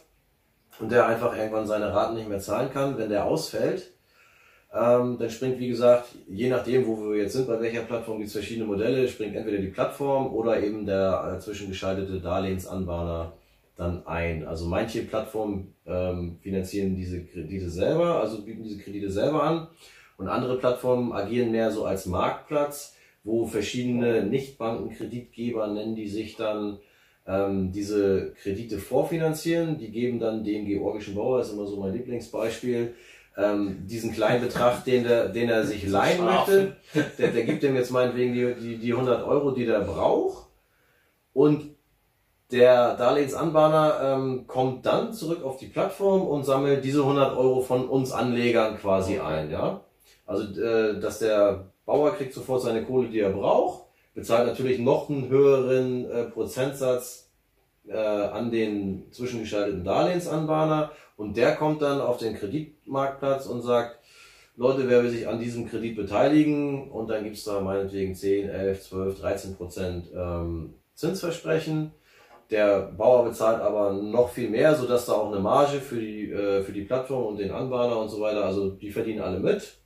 [0.79, 3.91] und der einfach irgendwann seine Raten nicht mehr zahlen kann, wenn der ausfällt,
[4.73, 8.27] ähm, dann springt, wie gesagt, je nachdem, wo wir jetzt sind, bei welcher Plattform gibt
[8.27, 13.33] es verschiedene Modelle, springt entweder die Plattform oder eben der äh, zwischengeschaltete Darlehensanbahner
[13.77, 14.45] dann ein.
[14.45, 19.67] Also manche Plattformen ähm, finanzieren diese Kredite selber, also bieten diese Kredite selber an.
[20.17, 26.79] Und andere Plattformen agieren mehr so als Marktplatz, wo verschiedene Nichtbankenkreditgeber nennen die sich dann
[27.27, 29.77] ähm, diese Kredite vorfinanzieren.
[29.77, 32.93] Die geben dann dem georgischen Bauer, ist immer so mein Lieblingsbeispiel,
[33.37, 36.77] ähm, diesen kleinen Betrag, den, der, den er sich leihen möchte.
[37.17, 40.47] Der, der gibt dem jetzt meinetwegen die, die, die 100 Euro, die der braucht.
[41.33, 41.75] Und
[42.51, 47.89] der Darlehensanbahner ähm, kommt dann zurück auf die Plattform und sammelt diese 100 Euro von
[47.89, 49.51] uns Anlegern quasi ein.
[49.51, 49.81] Ja?
[50.25, 53.86] Also, äh, dass der Bauer kriegt sofort seine Kohle, die er braucht,
[54.17, 57.29] bezahlt natürlich noch einen höheren äh, Prozentsatz
[57.87, 63.99] äh, an den zwischengeschalteten Darlehensanbahner und der kommt dann auf den Kreditmarktplatz und sagt,
[64.55, 66.89] Leute, wer will sich an diesem Kredit beteiligen?
[66.89, 71.91] Und dann gibt's da meinetwegen 10, 11, 12, 13 Prozent ähm, Zinsversprechen.
[72.49, 76.63] Der Bauer bezahlt aber noch viel mehr, sodass da auch eine Marge für die, äh,
[76.63, 79.77] für die Plattform und den Anbahner und so weiter, also die verdienen alle mit.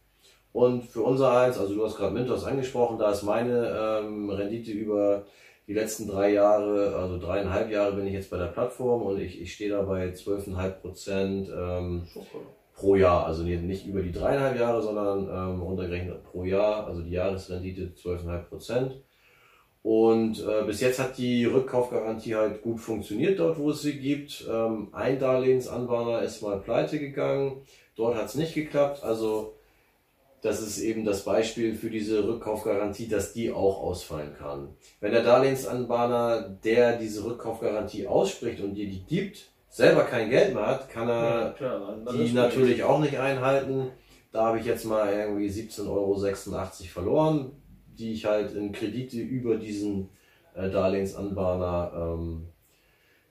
[0.53, 4.71] Und für unser eins, also du hast gerade Mintos angesprochen, da ist meine ähm, Rendite
[4.71, 5.25] über
[5.67, 9.41] die letzten drei Jahre, also dreieinhalb Jahre bin ich jetzt bei der Plattform und ich,
[9.41, 12.03] ich stehe da bei 12,5 Prozent ähm,
[12.75, 13.25] pro Jahr.
[13.27, 17.93] Also nicht- nicht über die dreieinhalb Jahre, sondern ähm, runtergerechnet pro Jahr, also die Jahresrendite
[17.95, 18.95] 12,5 Prozent.
[19.83, 24.45] Und äh, bis jetzt hat die Rückkaufgarantie halt gut funktioniert dort, wo es sie gibt.
[24.51, 27.61] Ähm, ein Darlehensanbahner ist mal pleite gegangen,
[27.95, 29.03] dort hat es nicht geklappt.
[29.03, 29.53] Also
[30.41, 34.69] das ist eben das Beispiel für diese Rückkaufgarantie, dass die auch ausfallen kann.
[34.99, 40.65] Wenn der Darlehensanbahner, der diese Rückkaufgarantie ausspricht und dir die gibt, selber kein Geld mehr
[40.65, 43.91] hat, kann er klar, dann die natürlich auch nicht einhalten.
[44.31, 46.19] Da habe ich jetzt mal irgendwie 17,86 Euro
[46.91, 47.51] verloren,
[47.99, 50.09] die ich halt in Kredite über diesen
[50.55, 52.47] äh, Darlehensanbahner ähm,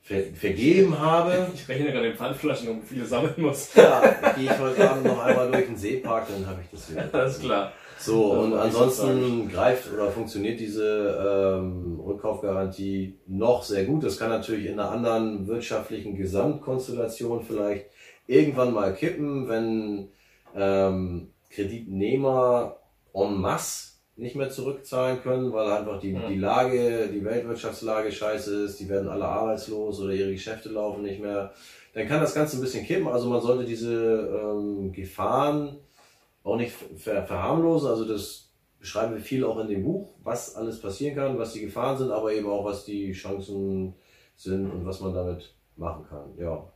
[0.02, 1.48] ver vergeben habe.
[1.54, 3.74] Ich rechne gerade den Pfandflaschen um, viele sammeln muss.
[3.74, 4.00] Ja,
[4.36, 7.08] gehe ich heute Abend noch einmal durch den Seepark, dann habe ich das wieder.
[7.12, 7.72] Alles klar.
[7.98, 14.04] So, Das und ansonsten greift oder funktioniert diese ähm, Rückkaufgarantie noch sehr gut.
[14.04, 17.86] Das kann natürlich in einer anderen wirtschaftlichen Gesamtkonstellation vielleicht
[18.26, 20.08] irgendwann mal kippen, wenn
[20.56, 22.78] ähm, Kreditnehmer
[23.12, 23.89] en masse
[24.20, 29.08] nicht mehr zurückzahlen können, weil einfach die, die Lage, die Weltwirtschaftslage scheiße ist, die werden
[29.08, 31.52] alle arbeitslos oder ihre Geschäfte laufen nicht mehr.
[31.94, 33.08] Dann kann das Ganze ein bisschen kippen.
[33.08, 35.78] Also man sollte diese ähm, Gefahren
[36.44, 37.88] auch nicht ver verharmlosen.
[37.88, 41.62] Also das beschreiben wir viel auch in dem Buch, was alles passieren kann, was die
[41.62, 43.94] Gefahren sind, aber eben auch was die Chancen
[44.36, 46.34] sind und was man damit machen kann.
[46.38, 46.70] Ja,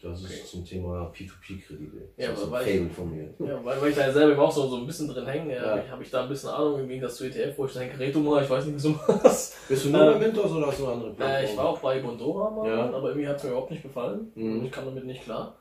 [0.00, 0.34] das Okay.
[0.34, 2.08] ist zum Thema P2P-Kredite.
[2.16, 3.34] Ja, das ist aber ein weil ich- Fable von mir.
[3.38, 5.76] Ja, weil, weil ich da selber auch so, so ein bisschen drin hänge, Ja.
[5.76, 5.88] ja.
[5.90, 8.42] habe ich da ein bisschen Ahnung im Gegensatz zu ETF, wo ich denke, Reto mal,
[8.44, 9.56] ich weiß nicht, wieso was.
[9.68, 11.78] Bist du nur Ähm, bei Mintos oder hast du eine andere Äh, ich war auch
[11.80, 12.90] bei Bondora mal, Ja.
[12.92, 14.30] aber irgendwie hat es mir überhaupt nicht gefallen.
[14.34, 14.64] Mhm.
[14.64, 15.54] Ich kam damit nicht klar.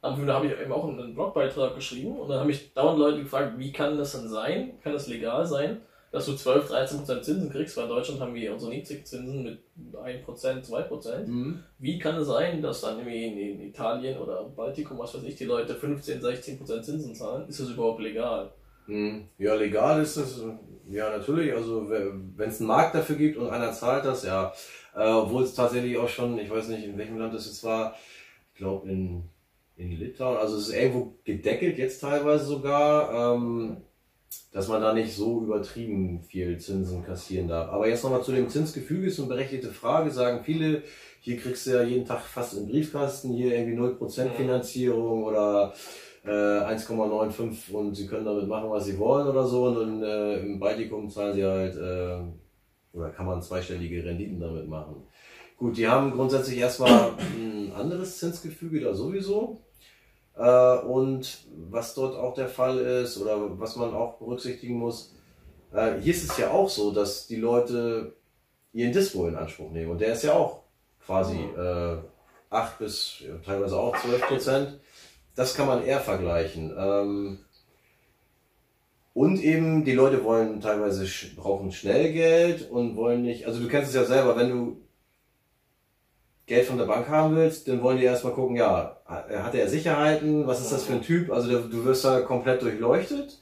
[0.00, 3.18] Aber da habe ich eben auch einen Blogbeitrag geschrieben und dann haben mich dauernd Leute
[3.22, 4.74] gefragt, wie kann das denn sein?
[4.82, 7.76] Kann das legal sein, dass du 12, 13% Zinsen kriegst?
[7.76, 9.58] Weil in Deutschland haben wir unsere Niedrigzinsen mit
[9.94, 11.26] 1%, 2%.
[11.26, 11.62] Mhm.
[11.78, 15.44] Wie kann es sein, dass dann irgendwie in, Italien oder Baltikum, was weiß ich, die
[15.44, 17.48] Leute 15, 16% Zinsen zahlen?
[17.48, 18.50] Ist das überhaupt legal?
[18.86, 19.28] Mhm.
[19.38, 20.42] Ja, legal ist es,
[20.88, 24.52] ja natürlich, also wenn es einen Markt dafür gibt und einer zahlt das, ja.
[24.94, 27.94] Äh, obwohl es tatsächlich auch schon, ich weiß nicht, in welchem Land das jetzt war,
[28.52, 29.22] ich glaube in,
[29.76, 33.82] in Litauen, also es ist irgendwo gedeckelt jetzt teilweise sogar, ähm,
[34.52, 37.70] dass man da nicht so übertrieben viel Zinsen kassieren darf.
[37.70, 40.82] Aber jetzt nochmal zu dem Zinsgefüge, ist eine berechtigte Frage, sagen viele,
[41.20, 44.30] hier kriegst du ja jeden Tag fast im Briefkasten, hier irgendwie 0% Mhm.
[44.32, 45.74] Finanzierung oder
[46.24, 49.64] äh, 1,95 und sie können damit machen, was sie wollen oder so.
[49.66, 54.96] Und äh, im Baltikum zahlen sie halt, äh, oder kann man zweistellige Renditen damit machen.
[55.56, 59.60] Gut, die haben grundsätzlich erstmal ein anderes Zinsgefüge da sowieso.
[60.38, 65.14] Äh, und was dort auch der Fall ist oder was man auch berücksichtigen muss,
[65.72, 68.14] äh, hier ist es ja auch so, dass die Leute
[68.72, 69.90] ihren Dispo in Anspruch nehmen.
[69.90, 70.62] Und der ist ja auch
[71.04, 71.96] quasi äh,
[72.50, 74.80] 8 bis ja, teilweise auch 12 Prozent.
[75.34, 76.74] Das kann man eher vergleichen.
[76.76, 77.38] Ähm,
[79.14, 83.88] und eben, die Leute wollen teilweise brauchen schnell Geld und wollen nicht, also du kennst
[83.88, 84.80] es ja selber, wenn du
[86.48, 90.46] Geld von der Bank haben willst, dann wollen die erstmal gucken, ja, hat er Sicherheiten,
[90.46, 91.30] was ist das für ein Typ?
[91.30, 93.38] Also du wirst da komplett durchleuchtet.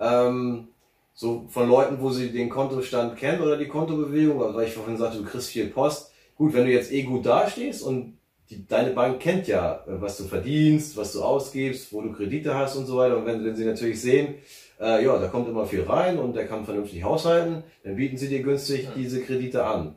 [0.00, 0.68] Ähm,
[1.14, 4.96] so von Leuten, wo sie den Kontostand kennen oder die Kontobewegung, also weil ich vorhin
[4.96, 6.10] sagte, du kriegst viel Post.
[6.34, 8.16] Gut, wenn du jetzt eh gut dastehst und
[8.48, 12.54] die, deine Bank kennt ja, äh, was du verdienst, was du ausgibst, wo du Kredite
[12.54, 13.18] hast und so weiter.
[13.18, 14.36] Und wenn, wenn sie natürlich sehen,
[14.80, 18.28] äh, ja, da kommt immer viel rein und der kann vernünftig haushalten, dann bieten sie
[18.28, 19.96] dir günstig diese Kredite an.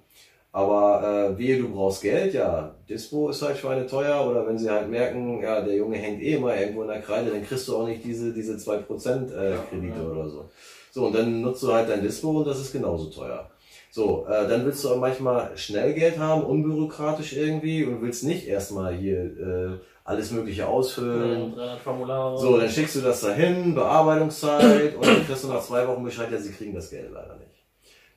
[0.56, 4.90] Aber äh, wehe, du brauchst Geld, ja, Dispo ist halt schweineteuer oder wenn sie halt
[4.90, 7.86] merken, ja, der Junge hängt eh immer irgendwo in der Kreide, dann kriegst du auch
[7.86, 10.10] nicht diese, diese 2% äh, Kredite ja.
[10.10, 10.50] oder so.
[10.92, 13.50] So, und dann nutzt du halt dein Dispo und das ist genauso teuer.
[13.92, 18.48] So, äh, dann willst du auch manchmal schnell Geld haben, unbürokratisch irgendwie und willst nicht
[18.48, 21.54] erstmal hier äh, alles Mögliche ausfüllen.
[21.58, 22.38] Ja.
[22.38, 26.32] So, dann schickst du das dahin, Bearbeitungszeit und dann kriegst du nach zwei Wochen Bescheid,
[26.32, 27.55] ja, sie kriegen das Geld leider nicht.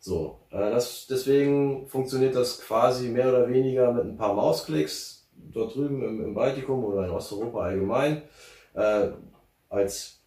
[0.08, 5.74] So, äh, das, deswegen funktioniert das quasi mehr oder weniger mit ein paar Mausklicks dort
[5.74, 8.22] drüben im, im Baltikum oder in Osteuropa allgemein.
[8.72, 9.08] Äh,
[9.68, 10.22] als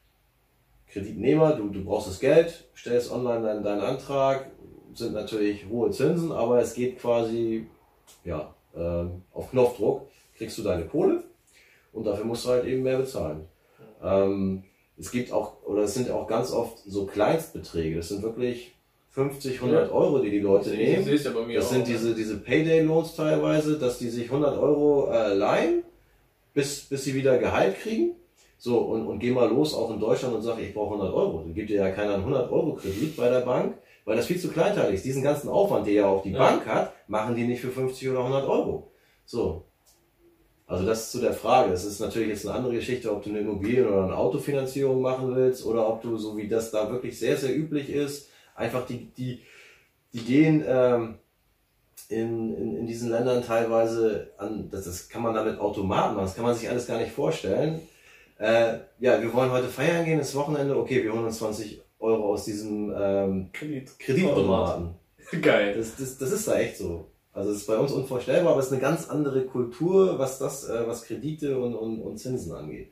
[0.87, 4.51] Kreditnehmer, du, du brauchst das Geld, stellst online deinen, deinen Antrag,
[4.93, 7.65] sind natürlich hohe Zinsen, aber es geht quasi
[8.23, 11.23] ja, äh, auf Knopfdruck, kriegst du deine Kohle
[11.91, 13.47] und dafür musst du halt eben mehr bezahlen.
[14.03, 14.63] Ähm,
[14.99, 18.75] es gibt auch, oder es sind auch ganz oft so Kleinstbeträge, das sind wirklich
[19.11, 19.93] 50, 100 ja.
[19.93, 21.05] Euro, die die Leute das nehmen.
[21.05, 25.33] Das, ja das sind auch, diese, diese Payday-Loans teilweise, dass die sich 100 Euro äh,
[25.33, 25.83] leihen,
[26.53, 28.15] bis, bis sie wieder Gehalt kriegen.
[28.57, 31.41] So, und, und geh mal los, auch in Deutschland, und sag, ich brauche 100 Euro.
[31.41, 34.39] Dann gibt dir ja keiner einen 100 Euro Kredit bei der Bank, weil das viel
[34.39, 35.05] zu kleinteilig ist.
[35.05, 36.39] Diesen ganzen Aufwand, der ja auch die ja.
[36.39, 38.91] Bank hat, machen die nicht für 50 oder 100 Euro.
[39.25, 39.65] So.
[40.67, 41.71] Also das ist zu der Frage.
[41.71, 45.35] Das ist natürlich jetzt eine andere Geschichte, ob du eine Immobilien- oder eine Autofinanzierung machen
[45.35, 48.29] willst oder ob du, so wie das da wirklich sehr, sehr üblich ist,
[48.61, 49.41] einfach die, die,
[50.13, 51.15] die gehen ähm,
[52.09, 56.35] in, in, in diesen Ländern teilweise an, das, das kann man damit Automaten machen, das
[56.35, 57.79] kann man sich alles gar nicht vorstellen.
[58.37, 62.33] Äh, ja, wir wollen heute feiern gehen, das Wochenende, okay, wir holen uns 20 Euro
[62.33, 64.95] aus diesem ähm, Kredit Kreditautomaten.
[65.41, 65.75] Geil.
[65.77, 67.11] Das, das, das ist da echt so.
[67.33, 70.67] Also es ist bei uns unvorstellbar, aber es ist eine ganz andere Kultur, was das,
[70.67, 72.91] äh, was Kredite und, und, und Zinsen angeht.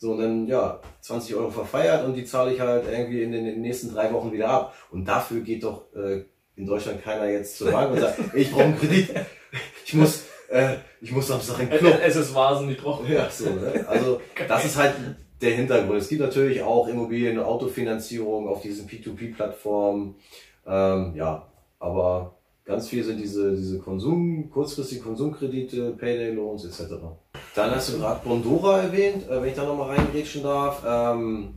[0.00, 3.44] So, und dann, ja, 20 Euro verfeiert und die zahle ich halt irgendwie in den,
[3.44, 4.74] in den nächsten drei Wochen wieder ab.
[4.90, 6.24] Und dafür geht doch äh,
[6.56, 9.10] in Deutschland keiner jetzt zur Bank und sagt, ich brauche einen Kredit.
[9.84, 12.00] Ich muss, äh, ich muss Samstag in Club.
[12.02, 13.12] Es ist wahnsinnig trocken.
[13.12, 13.84] Ja, so, ne?
[13.86, 14.94] Also, das ist halt
[15.42, 15.98] der Hintergrund.
[15.98, 20.14] Es gibt natürlich auch Immobilien- und Autofinanzierung auf diesen P2P-Plattformen.
[20.66, 21.46] Ähm, ja,
[21.78, 26.94] aber ganz viel sind diese, diese Konsum, kurzfristige Konsumkredite, Payday-Loans etc.
[27.54, 30.82] Dann hast du gerade Bondora erwähnt, äh, wenn ich da nochmal reingrätschen darf.
[30.86, 31.54] Ähm,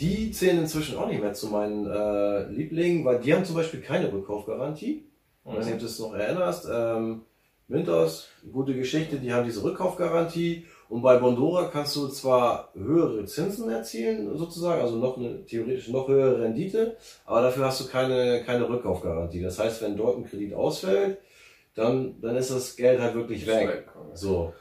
[0.00, 3.80] die zählen inzwischen auch nicht mehr zu meinen äh, Lieblingen, weil die haben zum Beispiel
[3.80, 5.04] keine Rückkaufgarantie.
[5.44, 6.68] Ich weiß nicht, ob du das noch erinnerst.
[6.70, 7.22] Ähm,
[7.66, 10.66] Mintos, gute Geschichte, die haben diese Rückkaufgarantie.
[10.88, 16.08] Und bei Bondora kannst du zwar höhere Zinsen erzielen, sozusagen, also noch eine theoretisch noch
[16.08, 19.42] höhere Rendite, aber dafür hast du keine, keine Rückkaufgarantie.
[19.42, 21.18] Das heißt, wenn dort ein Kredit ausfällt,
[21.74, 23.86] dann, dann ist das Geld halt wirklich weg.
[24.14, 24.54] So.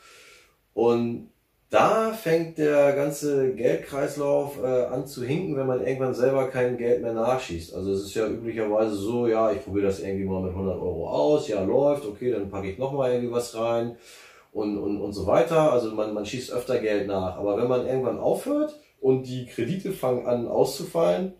[0.78, 1.32] Und
[1.72, 7.02] da fängt der ganze Geldkreislauf äh, an zu hinken, wenn man irgendwann selber kein Geld
[7.02, 7.74] mehr nachschießt.
[7.74, 11.10] Also es ist ja üblicherweise so, ja, ich probiere das irgendwie mal mit 100 Euro
[11.10, 13.98] aus, ja läuft, okay, dann packe ich nochmal irgendwie was rein
[14.54, 15.72] und, und, und so weiter.
[15.72, 17.38] Also man, man schießt öfter Geld nach.
[17.38, 21.34] Aber wenn man irgendwann aufhört und die Kredite fangen an auszufallen,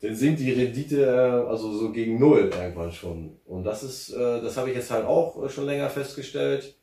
[0.00, 3.36] dann sind die Rendite äh, also so gegen Null irgendwann schon.
[3.44, 6.74] Und das ist, äh, das habe ich jetzt halt auch schon länger festgestellt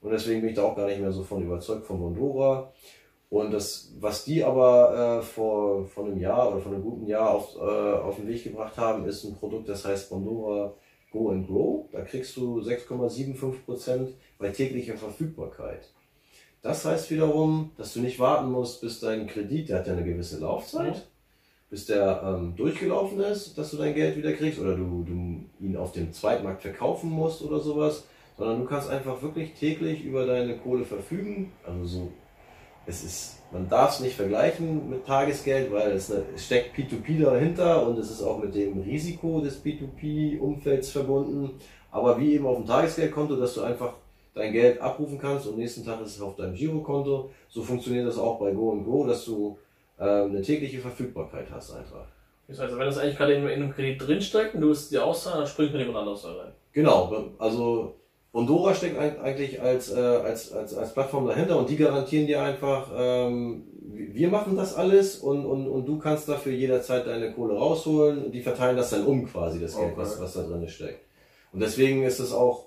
[0.00, 2.72] und deswegen bin ich da auch gar nicht mehr so von überzeugt von Bondora.
[3.28, 7.30] Und das, was die aber äh, vor, vor einem Jahr oder vor einem guten Jahr
[7.30, 10.74] auf, äh, auf den Weg gebracht haben, ist ein Produkt, das heißt Bondora
[11.12, 11.86] Go and Grow.
[11.92, 14.08] Da kriegst du 6,75%
[14.38, 15.88] bei täglicher Verfügbarkeit.
[16.62, 20.04] Das heißt wiederum, dass du nicht warten musst, bis dein Kredit, der hat ja eine
[20.04, 21.06] gewisse Laufzeit,
[21.70, 25.76] bis der ähm, durchgelaufen ist, dass du dein Geld wieder kriegst oder du, du ihn
[25.76, 28.04] auf dem Zweitmarkt verkaufen musst oder sowas,
[28.40, 31.52] sondern du kannst einfach wirklich täglich über deine Kohle verfügen.
[31.62, 32.12] Also so,
[32.86, 37.22] es ist, man darf es nicht vergleichen mit Tagesgeld, weil es, eine, es steckt P2P
[37.22, 41.50] dahinter und es ist auch mit dem Risiko des P2P-Umfelds verbunden.
[41.90, 43.92] Aber wie eben auf dem Tagesgeldkonto, dass du einfach
[44.32, 47.30] dein Geld abrufen kannst und nächsten Tag ist es auf deinem Girokonto.
[47.50, 49.58] So funktioniert das auch bei Go Go, dass du
[49.98, 52.06] äh, eine tägliche Verfügbarkeit hast einfach.
[52.48, 55.04] Das heißt, wenn das eigentlich gerade in, in einem Kredit drinsteckt und du es dir
[55.04, 56.52] auszahlen, dann springt mir jemand anderes da rein.
[56.72, 57.99] Genau, also
[58.32, 62.88] Bondora steckt eigentlich als, äh, als, als, als Plattform dahinter und die garantieren dir einfach,
[62.96, 68.24] ähm, wir machen das alles und, und, und du kannst dafür jederzeit deine Kohle rausholen
[68.24, 69.96] und die verteilen das dann um quasi, das Geld, okay.
[69.96, 71.00] was, was da drin steckt.
[71.52, 72.66] Und deswegen ist es auch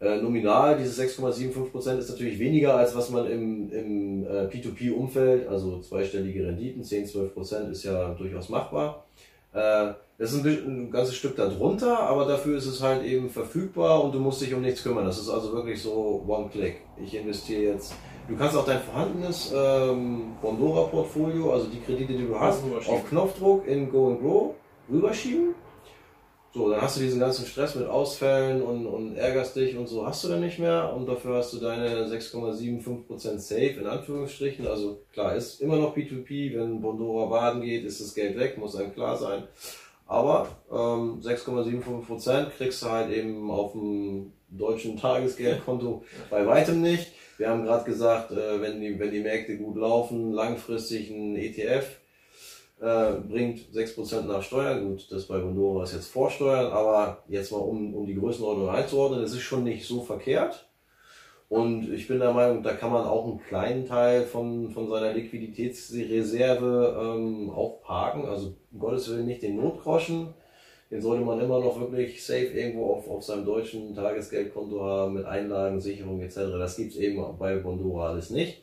[0.00, 5.80] äh, nominal, diese 6,75% ist natürlich weniger, als was man im, im äh, P2P-Umfeld, also
[5.80, 9.06] zweistellige Renditen, 10, 12% ist ja durchaus machbar.
[9.52, 14.04] Äh, das ist ein, ein ganzes Stück darunter, aber dafür ist es halt eben verfügbar
[14.04, 15.06] und du musst dich um nichts kümmern.
[15.06, 16.82] Das ist also wirklich so One-Click.
[17.02, 17.94] Ich investiere jetzt.
[18.28, 23.66] Du kannst auch dein vorhandenes ähm, Bondora-Portfolio, also die Kredite, die du hast, auf Knopfdruck
[23.66, 24.54] in Go and Grow
[24.90, 25.54] rüberschieben
[26.52, 30.04] so, dann hast du diesen ganzen Stress mit Ausfällen und, und ärgerst dich und so
[30.04, 34.66] hast du dann nicht mehr und dafür hast du deine 6,75% Safe in Anführungsstrichen.
[34.66, 38.74] Also klar, ist immer noch P2P, wenn Bondora baden geht, ist das Geld weg, muss
[38.74, 39.44] einem klar sein.
[40.08, 47.12] Aber ähm, 6,75% kriegst du halt eben auf dem deutschen Tagesgeldkonto bei weitem nicht.
[47.38, 51.86] Wir haben gerade gesagt, äh, wenn, die, wenn die Märkte gut laufen, langfristig ein ETF
[52.80, 54.88] äh, bringt 6% nach Steuern.
[54.88, 59.20] Gut, das bei Bondora ist jetzt Vorsteuern, aber jetzt mal um, um die Größenordnung einzuordnen,
[59.20, 60.66] das ist schon nicht so verkehrt.
[61.50, 65.12] Und ich bin der Meinung, da kann man auch einen kleinen Teil von, von seiner
[65.12, 68.24] Liquiditätsreserve ähm, auch parken.
[68.24, 70.32] Also um Gottes Willen nicht den Notgroschen.
[70.92, 75.24] Den sollte man immer noch wirklich safe irgendwo auf, auf seinem deutschen Tagesgeldkonto haben mit
[75.24, 76.36] Einlagen, Sicherung etc.
[76.58, 78.62] Das gibt's eben bei Bondora alles nicht.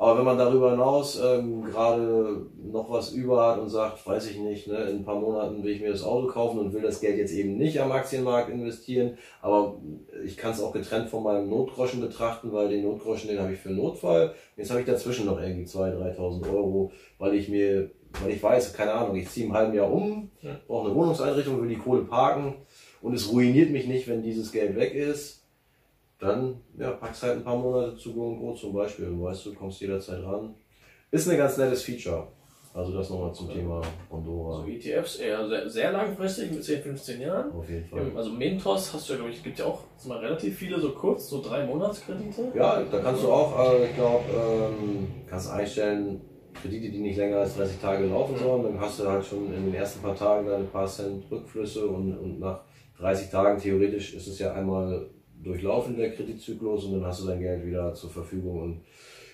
[0.00, 4.38] Aber wenn man darüber hinaus ähm, gerade noch was über hat und sagt, weiß ich
[4.38, 7.02] nicht, ne, in ein paar Monaten will ich mir das Auto kaufen und will das
[7.02, 9.76] Geld jetzt eben nicht am Aktienmarkt investieren, aber
[10.24, 13.58] ich kann es auch getrennt von meinem Notgroschen betrachten, weil den Notgroschen, den habe ich
[13.58, 14.32] für Notfall.
[14.56, 17.90] Jetzt habe ich dazwischen noch irgendwie 2.000, 3.000 Euro, weil ich mir,
[18.22, 20.30] weil ich weiß, keine Ahnung, ich ziehe im halben Jahr um,
[20.66, 22.54] brauche eine Wohnungseinrichtung, will die Kohle parken
[23.02, 25.39] und es ruiniert mich nicht, wenn dieses Geld weg ist
[26.20, 29.06] dann ja, packst halt ein paar Monate zu Go Go zum Beispiel.
[29.06, 30.54] Du weißt, du kommst jederzeit ran.
[31.10, 32.28] Ist ein ganz nettes Feature.
[32.72, 34.60] Also das nochmal zum Thema Pandora.
[34.60, 37.52] Also ETFs eher sehr, sehr, langfristig mit 10, 15 Jahren.
[37.52, 38.12] Auf jeden Fall.
[38.14, 41.28] Also Mintos hast du ja, glaube ich, gibt ja auch mal relativ viele so kurz,
[41.28, 42.52] so drei Monatskredite.
[42.54, 46.20] Ja, da kannst du auch, äh, ich glaube, ähm, kannst einstellen,
[46.54, 48.62] Kredite, die nicht länger als 30 Tage laufen sollen.
[48.62, 52.16] Dann hast du halt schon in den ersten paar Tagen deine paar Cent Rückflüsse und,
[52.18, 52.60] und nach
[52.98, 55.10] 30 Tagen theoretisch ist es ja einmal
[55.42, 58.80] durchlaufen der Kreditzyklus und dann hast du dein Geld wieder zur Verfügung und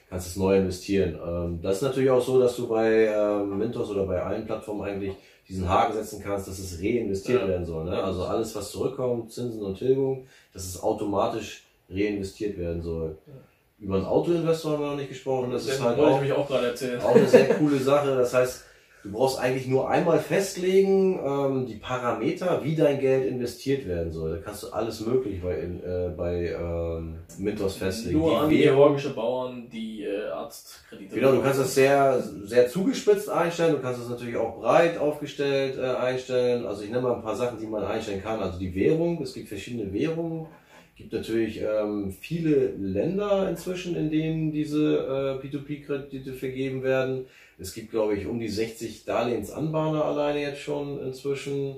[0.08, 1.18] kannst es neu investieren.
[1.26, 4.82] Ähm, das ist natürlich auch so, dass du bei ähm, Mintos oder bei allen Plattformen
[4.82, 5.14] eigentlich
[5.48, 7.48] diesen Haken setzen kannst, dass es reinvestiert ja.
[7.48, 7.84] werden soll.
[7.84, 8.02] Ne?
[8.02, 13.16] Also alles, was zurückkommt, Zinsen und Tilgung, dass es automatisch reinvestiert werden soll.
[13.26, 13.32] Ja.
[13.78, 15.50] Über einen Autoinvestor haben wir noch nicht gesprochen.
[15.50, 18.16] Das, das ist halt auch, auch, auch eine sehr coole Sache.
[18.16, 18.64] Das heißt,
[19.06, 24.32] Du brauchst eigentlich nur einmal festlegen, ähm, die Parameter, wie dein Geld investiert werden soll.
[24.32, 28.18] Da kannst du alles möglich bei, äh, bei ähm, Mintos festlegen.
[28.18, 31.14] Nur die an georgische Bauern, die äh, Arztkredite.
[31.14, 33.76] Genau, du kannst das sehr, sehr zugespitzt einstellen.
[33.76, 36.66] Du kannst es natürlich auch breit aufgestellt äh, einstellen.
[36.66, 38.40] Also ich nenne mal ein paar Sachen, die man einstellen kann.
[38.40, 40.46] Also die Währung, es gibt verschiedene Währungen.
[40.94, 47.26] Es gibt natürlich ähm, viele Länder inzwischen, in denen diese äh, P2P-Kredite vergeben werden.
[47.58, 51.76] Es gibt, glaube ich, um die 60 Darlehensanbahner alleine jetzt schon inzwischen.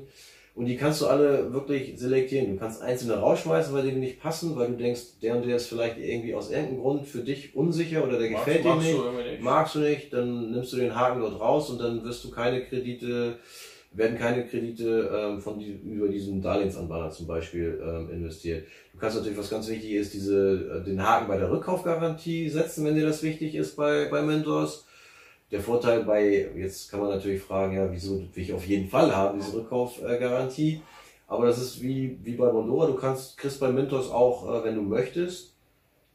[0.54, 2.54] Und die kannst du alle wirklich selektieren.
[2.54, 5.54] Du kannst einzelne rausschmeißen, weil die dir nicht passen, weil du denkst, der und der
[5.54, 8.92] ist vielleicht irgendwie aus irgendeinem Grund für dich unsicher oder der gefällt dir nicht.
[8.92, 9.40] nicht.
[9.40, 12.64] Magst du nicht, dann nimmst du den Haken dort raus und dann wirst du keine
[12.64, 13.38] Kredite,
[13.92, 18.66] werden keine Kredite ähm, von die, über diesen Darlehensanbahner zum Beispiel ähm, investiert.
[18.92, 22.84] Du kannst natürlich, was ganz wichtig ist, diese, äh, den Haken bei der Rückkaufgarantie setzen,
[22.84, 24.87] wenn dir das wichtig ist bei, bei Mentors
[25.50, 29.14] der Vorteil bei, jetzt kann man natürlich fragen, ja, wieso will ich auf jeden Fall
[29.14, 30.82] haben, diese Rückkaufgarantie.
[31.26, 34.74] Aber das ist wie, wie bei Mondora, du kannst, kriegst bei Mintos auch, äh, wenn
[34.74, 35.54] du möchtest,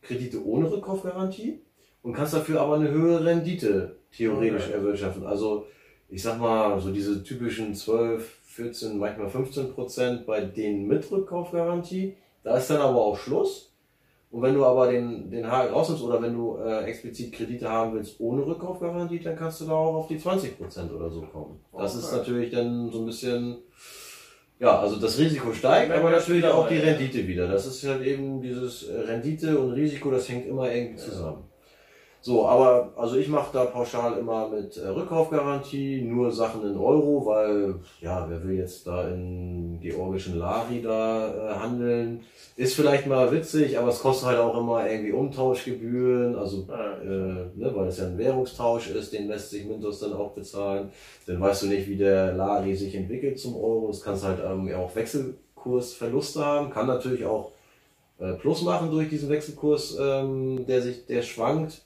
[0.02, 1.62] Kredite ohne Rückkaufgarantie
[2.02, 4.74] und kannst dafür aber eine höhere Rendite theoretisch okay.
[4.74, 5.26] erwirtschaften.
[5.26, 5.68] Also,
[6.10, 12.16] ich sag mal, so diese typischen 12, 14, manchmal 15 Prozent bei denen mit Rückkaufgarantie.
[12.44, 13.73] Da ist dann aber auch Schluss.
[14.34, 17.94] Und wenn du aber den, den Haken rausnimmst oder wenn du äh, explizit Kredite haben
[17.94, 21.60] willst ohne Rückkaufgarantie, dann kannst du da auch auf die 20% oder so kommen.
[21.72, 22.04] Das okay.
[22.04, 23.58] ist natürlich dann so ein bisschen,
[24.60, 27.48] ja, also das Risiko steigt, aber natürlich auch die Rendite wieder.
[27.48, 31.44] Das ist halt eben dieses äh, Rendite und Risiko, das hängt immer irgendwie zusammen.
[32.26, 37.26] So, aber also ich mache da pauschal immer mit äh, Rückkaufgarantie nur Sachen in Euro,
[37.26, 42.22] weil ja, wer will jetzt da in georgischen Lari da äh, handeln?
[42.56, 47.72] Ist vielleicht mal witzig, aber es kostet halt auch immer irgendwie Umtauschgebühren, also äh, ne,
[47.76, 50.92] weil es ja ein Währungstausch ist, den lässt sich Mintos dann auch bezahlen.
[51.28, 53.90] Dann weißt du nicht, wie der Lari sich entwickelt zum Euro.
[53.90, 57.52] Es kannst halt ähm, ja auch Wechselkursverluste haben, kann natürlich auch
[58.20, 61.82] äh, Plus machen durch diesen Wechselkurs, ähm, der sich, der schwankt.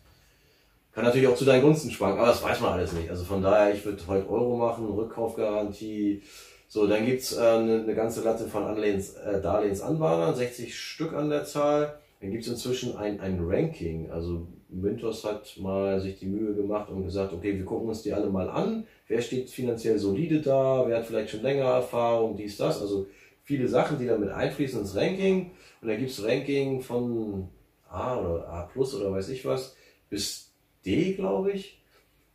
[0.98, 3.08] Kann natürlich auch zu deinen Gunsten schwanken, aber das weiß man alles nicht.
[3.12, 6.24] Also von daher, ich würde heute Euro machen, Rückkaufgarantie.
[6.68, 11.30] So, dann gibt's äh, eine, eine ganze Latte von Anlehns, äh, Darlehensanbahnern, 60 Stück an
[11.30, 12.00] der Zahl.
[12.20, 14.10] Dann gibt's inzwischen ein, ein Ranking.
[14.10, 18.14] Also Mintos hat mal sich die Mühe gemacht und gesagt, okay, wir gucken uns die
[18.14, 18.88] alle mal an.
[19.08, 20.84] Wer steht finanziell solide da?
[20.88, 22.36] Wer hat vielleicht schon länger Erfahrung?
[22.36, 22.82] Dies, das.
[22.82, 23.06] Also
[23.43, 25.52] viele Sachen, die damit einfließen ins Ranking.
[25.80, 27.50] Und dann gibt's Ranking von
[27.88, 29.76] A oder A plus oder weiß ich was
[30.10, 30.47] bis
[30.88, 31.80] D, glaube ich.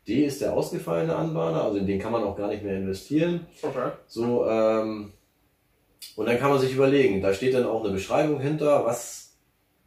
[0.06, 3.46] D ist der ausgefallene Anbahner, also in den kann man auch gar nicht mehr investieren.
[3.62, 3.90] Okay.
[4.06, 5.12] So, ähm,
[6.16, 9.36] und dann kann man sich überlegen, da steht dann auch eine Beschreibung hinter, was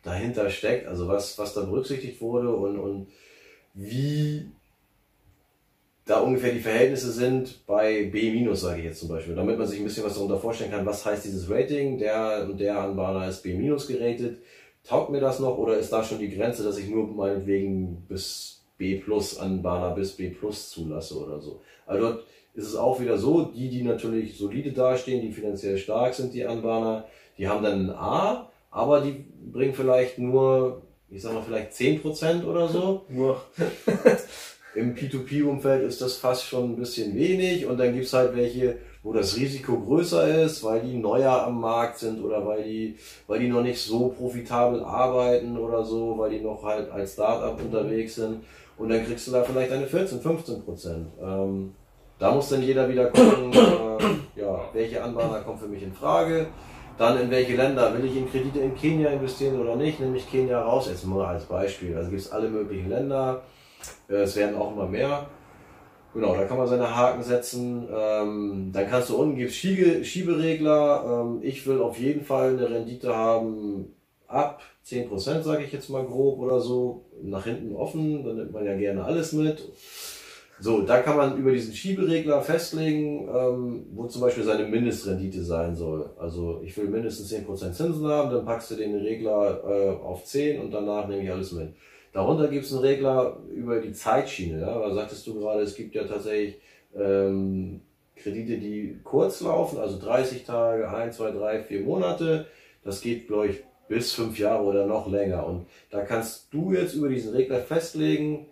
[0.04, 3.08] dahinter steckt, also was, was da berücksichtigt wurde und, und
[3.74, 4.52] wie
[6.06, 9.80] da ungefähr die Verhältnisse sind bei B-, sage ich jetzt zum Beispiel, damit man sich
[9.80, 13.42] ein bisschen was darunter vorstellen kann, was heißt dieses Rating, der und der Anbahner ist
[13.42, 14.38] B- geratet,
[14.84, 18.55] taugt mir das noch oder ist da schon die Grenze, dass ich nur meinetwegen bis
[18.78, 21.62] B plus an Bana bis B plus zulasse oder so.
[21.86, 22.24] Also dort
[22.54, 26.46] ist es auch wieder so, die, die natürlich solide dastehen, die finanziell stark sind, die
[26.46, 27.06] Anbahner,
[27.38, 32.46] die haben dann ein A, aber die bringen vielleicht nur, ich sag mal, vielleicht 10%
[32.46, 33.06] oder so.
[33.10, 33.42] Nur.
[34.76, 39.14] Im P2P-Umfeld ist das fast schon ein bisschen wenig und dann gibt's halt welche, wo
[39.14, 42.98] das Risiko größer ist, weil die neuer am Markt sind oder weil die,
[43.28, 47.58] weil die noch nicht so profitabel arbeiten oder so, weil die noch halt als Startup
[47.58, 48.44] unterwegs sind.
[48.78, 51.08] Und dann kriegst du da vielleicht eine 14, 15 Prozent.
[51.22, 51.74] Ähm,
[52.20, 56.48] da muss dann jeder wieder gucken, äh, ja, welche Anbahner kommen für mich in Frage.
[56.98, 60.00] Dann in welche Länder will ich in Kredite in Kenia investieren oder nicht?
[60.00, 61.96] Nehme ich Kenia raus, jetzt nur als Beispiel.
[61.96, 63.44] Also gibt es alle möglichen Länder.
[64.10, 65.28] Äh, es werden auch immer mehr.
[66.14, 67.90] Genau, da kann man seine Haken setzen.
[67.94, 71.04] Ähm, dann kannst du unten Schiebe, Schieberegler.
[71.06, 73.94] Ähm, ich will auf jeden Fall eine Rendite haben
[74.28, 78.66] ab 10%, sage ich jetzt mal grob oder so, nach hinten offen, dann nimmt man
[78.66, 79.64] ja gerne alles mit.
[80.60, 85.76] So, da kann man über diesen Schieberegler festlegen, ähm, wo zum Beispiel seine Mindestrendite sein
[85.76, 86.12] soll.
[86.18, 90.62] Also ich will mindestens 10% Zinsen haben, dann packst du den Regler äh, auf 10
[90.62, 91.74] und danach nehme ich alles mit.
[92.14, 94.62] Darunter gibt es einen Regler über die Zeitschiene.
[94.62, 94.80] Ja?
[94.80, 96.56] Da sagtest du gerade, es gibt ja tatsächlich
[96.96, 97.82] ähm,
[98.16, 102.46] Kredite, die kurz laufen, also 30 Tage, 1, 2, 3, 4 Monate.
[102.86, 105.46] Das geht, glaube ich, bis fünf Jahre oder noch länger.
[105.46, 108.48] Und da kannst du jetzt über diesen Regler festlegen,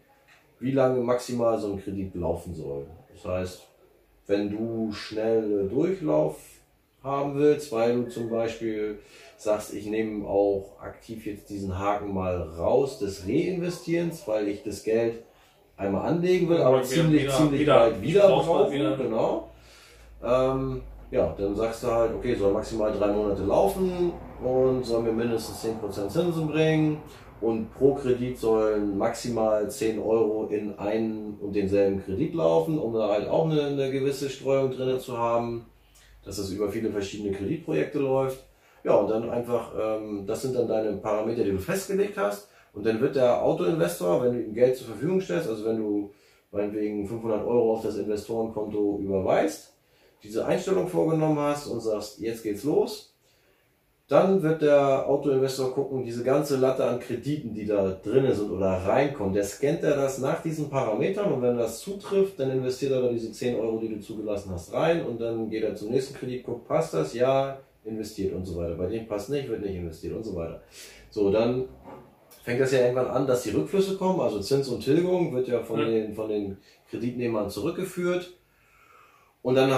[0.60, 2.86] wie lange maximal so ein Kredit laufen soll.
[3.14, 3.62] Das heißt,
[4.28, 6.38] wenn du schnell Durchlauf
[7.04, 9.00] haben willst, weil du zum Beispiel
[9.38, 14.84] sagst, ich nehme auch aktiv jetzt diesen Haken mal raus des Reinvestierens, weil ich das
[14.84, 15.24] Geld
[15.76, 18.72] einmal anlegen will, aber ziemlich, wieder, ziemlich wieder, bald wieder brauche.
[18.72, 18.96] Wieder.
[18.96, 19.50] Genau.
[20.24, 20.82] Ähm,
[21.12, 24.14] ja, dann sagst du halt, okay, soll maximal drei Monate laufen
[24.44, 26.98] und soll mir mindestens 10% Zinsen bringen
[27.42, 33.10] und pro Kredit sollen maximal 10 Euro in einen und denselben Kredit laufen, um da
[33.10, 35.66] halt auch eine, eine gewisse Streuung drin zu haben,
[36.24, 38.46] dass das über viele verschiedene Kreditprojekte läuft.
[38.84, 42.50] Ja, und dann einfach, ähm, das sind dann deine Parameter, die du festgelegt hast.
[42.74, 46.12] Und dann wird der Autoinvestor, wenn du ihm Geld zur Verfügung stellst, also wenn du
[46.52, 49.74] meinetwegen 500 Euro auf das Investorenkonto überweist,
[50.24, 53.13] diese Einstellung vorgenommen hast und sagst, jetzt geht's los,
[54.08, 58.72] dann wird der Autoinvestor gucken, diese ganze Latte an Krediten, die da drinnen sind oder
[58.86, 63.02] reinkommen, der scannt er das nach diesen Parametern und wenn das zutrifft, dann investiert er
[63.02, 66.16] da diese 10 Euro, die du zugelassen hast, rein und dann geht er zum nächsten
[66.16, 67.14] Kredit, guckt, passt das?
[67.14, 68.76] Ja, investiert und so weiter.
[68.76, 70.62] Bei dem passt nicht, wird nicht investiert und so weiter.
[71.10, 71.66] So, dann
[72.44, 75.64] fängt das ja irgendwann an, dass die Rückflüsse kommen, also Zins und Tilgung wird ja
[75.64, 75.86] von, ja.
[75.86, 76.58] Den, von den
[76.90, 78.34] Kreditnehmern zurückgeführt
[79.44, 79.72] und dann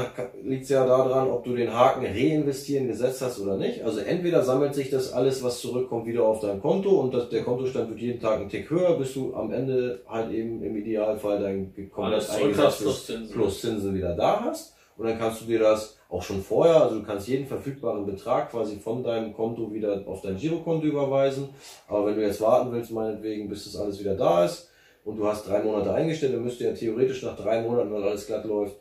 [0.43, 3.84] liegt es ja daran, ob du den Haken reinvestieren gesetzt hast oder nicht.
[3.84, 7.43] Also entweder sammelt sich das alles, was zurückkommt, wieder auf dein Konto und das, der
[7.43, 11.39] Kontostand wird jeden Tag einen Tick höher, bis du am Ende halt eben im Idealfall
[11.39, 13.34] dein komplett eingesetztes plus Zinsen.
[13.34, 14.76] plus Zinsen wieder da hast.
[14.97, 18.51] Und dann kannst du dir das auch schon vorher, also du kannst jeden verfügbaren Betrag
[18.51, 21.49] quasi von deinem Konto wieder auf dein Girokonto überweisen.
[21.88, 24.70] Aber wenn du jetzt warten willst, meinetwegen, bis das alles wieder da ist
[25.03, 28.28] und du hast drei Monate eingestellt, dann müsste ja theoretisch nach drei Monaten, wenn alles
[28.28, 28.76] glatt läuft,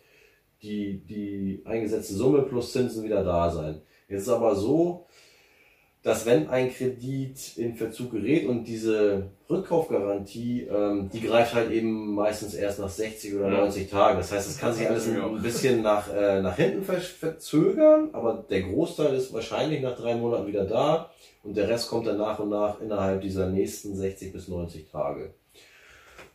[0.63, 3.81] die, die eingesetzte Summe plus Zinsen wieder da sein.
[4.09, 5.07] Jetzt ist aber so,
[6.05, 12.15] dass wenn ein Kredit in Verzug gerät und diese Rückkaufgarantie, ähm, die greift halt eben
[12.15, 14.19] meistens erst nach 60 oder 90 Tagen.
[14.19, 18.45] Das heißt, es kann sich alles ein, ein bisschen nach, äh, nach hinten verzögern, aber
[18.49, 21.11] der Großteil ist wahrscheinlich nach drei Monaten wieder da
[21.43, 25.33] und der Rest kommt dann nach und nach innerhalb dieser nächsten 60 bis 90 Tage.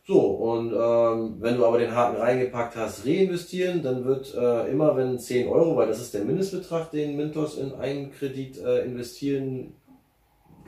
[0.06, 4.96] So, und ähm, wenn du aber den Haken reingepackt hast, reinvestieren, dann wird äh, immer,
[4.96, 9.74] wenn 10 Euro, weil das ist der Mindestbetrag, den Mintos in einen Kredit äh, investieren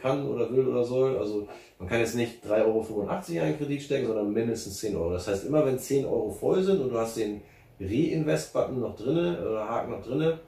[0.01, 1.17] kann oder will oder soll.
[1.17, 5.13] Also man kann jetzt nicht 3,85 Euro in einen Kredit stecken, sondern mindestens 10 Euro.
[5.13, 7.41] Das heißt, immer wenn 10 Euro voll sind und du hast den
[7.81, 10.41] Reinvest-Button noch drinne oder Haken noch drinne,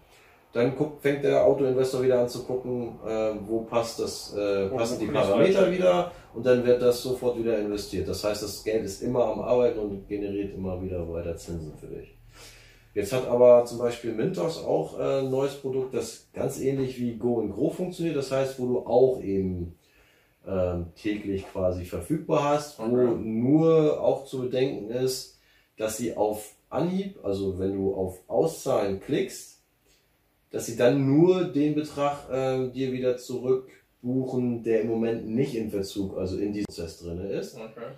[0.53, 5.01] dann guckt, fängt der Autoinvestor wieder an zu gucken, äh, wo passt das, äh, passen
[5.01, 8.09] die Parameter wieder und dann wird das sofort wieder investiert.
[8.09, 11.87] Das heißt, das Geld ist immer am Arbeiten und generiert immer wieder weiter Zinsen für
[11.87, 12.17] dich.
[12.95, 17.17] Jetzt hat aber zum Beispiel Mintos auch äh, ein neues Produkt, das ganz ähnlich wie
[17.17, 18.17] Go and Grow funktioniert.
[18.17, 19.77] Das heißt, wo du auch eben
[20.47, 23.17] ähm, täglich quasi verfügbar hast, wo okay.
[23.17, 25.41] nur auch zu bedenken ist,
[25.77, 29.61] dass sie auf Anhieb, also wenn du auf Auszahlen klickst,
[30.51, 33.17] dass sie dann nur den Betrag äh, dir wieder
[34.05, 37.57] zurückbuchen, der im Moment nicht in Verzug, also in diesem Prozess drin ist.
[37.57, 37.93] Okay.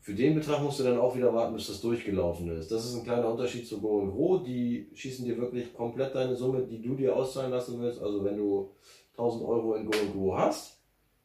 [0.00, 2.70] Für den Betrag musst du dann auch wieder warten, bis das durchgelaufen ist.
[2.70, 4.38] Das ist ein kleiner Unterschied zu Go Gro.
[4.38, 8.02] Die schießen dir wirklich komplett deine Summe, die du dir auszahlen lassen willst.
[8.02, 8.70] Also wenn du
[9.12, 10.78] 1000 Euro in Go Gro hast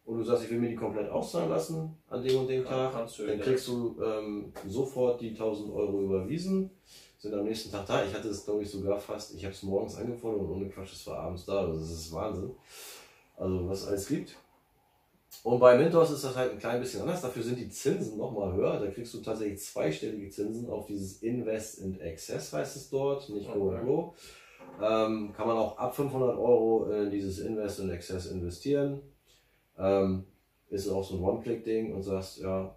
[0.06, 2.94] und du sagst, ich will mir die komplett auszahlen lassen an dem und dem Tag,
[2.94, 6.72] dann kriegst du ähm, sofort die 1000 Euro überwiesen
[7.18, 8.06] sind am nächsten Tag da.
[8.06, 10.94] Ich hatte es, glaube ich, sogar fast, ich habe es morgens angefordert und ohne Quatsch,
[10.94, 11.60] es war abends da.
[11.60, 12.52] Also das ist Wahnsinn.
[13.40, 14.36] Also was es alles gibt.
[15.44, 17.22] Und bei Mintos ist das halt ein klein bisschen anders.
[17.22, 18.80] Dafür sind die Zinsen nochmal höher.
[18.80, 23.52] Da kriegst du tatsächlich zweistellige Zinsen auf dieses Invest in Access, heißt es dort, nicht
[23.52, 23.86] Go okay.
[23.86, 24.16] Go.
[24.82, 29.02] Ähm, kann man auch ab 500 Euro in dieses Invest in Access investieren.
[29.78, 30.26] Ähm,
[30.70, 32.76] ist auch so ein One-Click-Ding und sagst, ja,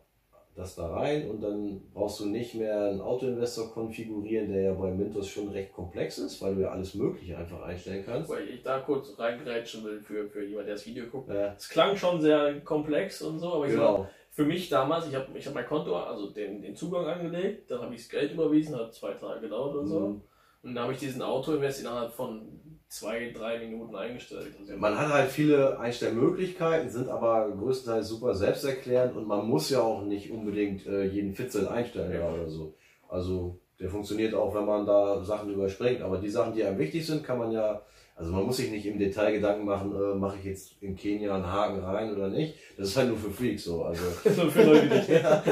[0.55, 4.91] das da rein und dann brauchst du nicht mehr einen Autoinvestor konfigurieren, der ja bei
[4.91, 8.29] Mintos schon recht komplex ist, weil du ja alles Mögliche einfach einstellen kannst.
[8.29, 11.31] Weil ich da kurz reingrätschen will für, für jemand, der das Video guckt.
[11.31, 11.55] Ja.
[11.55, 13.99] Es klang schon sehr komplex und so, aber ich genau.
[13.99, 17.71] Sag, für mich damals, ich habe ich hab mein Konto, also den, den Zugang angelegt,
[17.71, 20.01] dann habe ich das Geld überwiesen, hat zwei Tage gedauert oder so.
[20.01, 20.23] Mhm.
[20.63, 24.55] Und dann habe ich diesen Autoinvest innerhalb von zwei, drei Minuten eingestellt.
[24.61, 29.81] Also man hat halt viele Einstellmöglichkeiten, sind aber größtenteils super selbsterklärend und man muss ja
[29.81, 32.31] auch nicht unbedingt äh, jeden Fitzel einstellen ja.
[32.31, 32.75] oder so.
[33.09, 36.03] Also der funktioniert auch, wenn man da Sachen überspringt.
[36.03, 37.81] Aber die Sachen, die einem wichtig sind, kann man ja,
[38.15, 41.35] also man muss sich nicht im Detail Gedanken machen, äh, mache ich jetzt in Kenia
[41.35, 42.57] einen Haken rein oder nicht.
[42.77, 43.85] Das ist halt nur für Freaks so.
[43.85, 44.05] Also
[44.51, 45.09] für Leute, die nicht.
[45.09, 45.43] ja.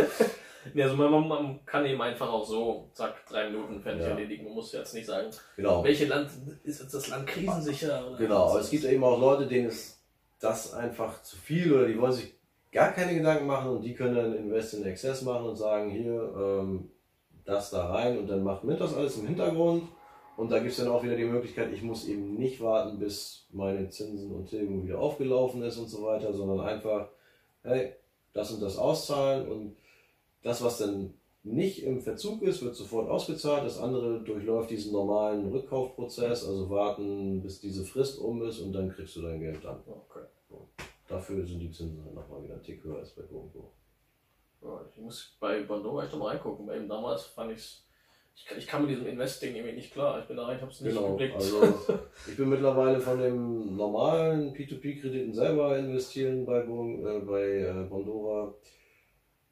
[0.74, 4.08] Ja, also man, man, kann eben einfach auch so, zack, drei Minuten fertig ja.
[4.08, 4.44] erledigen.
[4.44, 5.82] Man muss jetzt nicht sagen, genau.
[5.82, 6.30] welches Land
[6.64, 8.14] ist jetzt das Land krisensicher.
[8.18, 10.00] genau, aber es gibt eben auch Leute, denen ist
[10.38, 12.34] das einfach zu viel oder die wollen sich
[12.72, 16.34] gar keine Gedanken machen und die können dann Invest in Access machen und sagen, hier,
[16.36, 16.90] ähm,
[17.44, 19.84] das da rein und dann macht mit das alles im Hintergrund.
[20.36, 23.46] Und da gibt es dann auch wieder die Möglichkeit, ich muss eben nicht warten, bis
[23.52, 27.08] meine Zinsen und Tilgung wieder aufgelaufen ist und so weiter, sondern einfach,
[27.62, 27.92] hey,
[28.32, 29.76] das und das auszahlen und
[30.42, 33.64] das, was dann nicht im Verzug ist, wird sofort ausgezahlt.
[33.64, 38.90] Das andere durchläuft diesen normalen Rückkaufprozess, also warten, bis diese Frist um ist und dann
[38.90, 39.80] kriegst du dein Geld dann.
[39.86, 40.26] Okay.
[41.10, 43.72] Dafür sind die Zinsen dann nochmal wieder ein Tick höher als bei Bongo.
[44.62, 46.66] Ja, ich muss bei Bondo echt nochmal reingucken.
[46.66, 47.84] Bei ihm damals fand ich's,
[48.36, 50.20] ich, ich kam mit diesem Investing irgendwie nicht klar.
[50.20, 51.34] Ich bin da rein, ich habe es nicht genau, geblickt.
[51.34, 51.62] Also
[52.28, 58.54] ich bin mittlerweile von dem normalen P2P-Krediten selber investieren bei, äh, bei äh, Bondora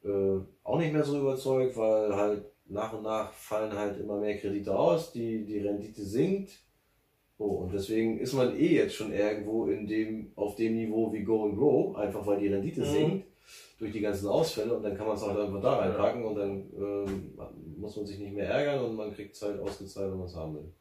[0.03, 4.37] äh, auch nicht mehr so überzeugt, weil halt nach und nach fallen halt immer mehr
[4.37, 6.51] Kredite aus, die, die Rendite sinkt.
[7.37, 11.23] Oh, und deswegen ist man eh jetzt schon irgendwo in dem, auf dem Niveau wie
[11.23, 12.85] Go and Grow, einfach weil die Rendite mhm.
[12.85, 13.25] sinkt
[13.79, 16.63] durch die ganzen Ausfälle und dann kann man es halt einfach da reinpacken und dann
[16.77, 17.33] ähm,
[17.77, 20.35] muss man sich nicht mehr ärgern und man kriegt es halt ausgezahlt, wenn man es
[20.35, 20.73] haben will.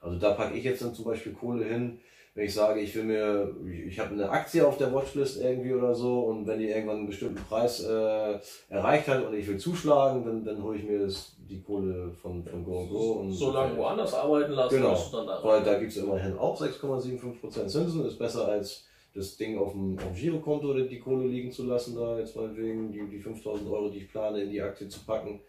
[0.00, 1.98] Also da packe ich jetzt dann zum Beispiel Kohle hin,
[2.34, 3.54] wenn ich sage, ich will mir,
[3.86, 7.06] ich habe eine Aktie auf der Watchlist irgendwie oder so und wenn die irgendwann einen
[7.06, 11.36] bestimmten Preis äh, erreicht hat und ich will zuschlagen, dann, dann hole ich mir das,
[11.48, 13.12] die Kohle von, von Go Go.
[13.20, 14.98] Und so lange woanders arbeiten lassen, genau.
[15.12, 19.56] dann da Weil da gibt es immerhin auch 6,75% Zinsen, ist besser als das Ding
[19.56, 23.08] auf dem, auf dem Girokonto oder die Kohle liegen zu lassen, da jetzt meinetwegen die,
[23.08, 25.40] die 5000 Euro, die ich plane, in die Aktie zu packen.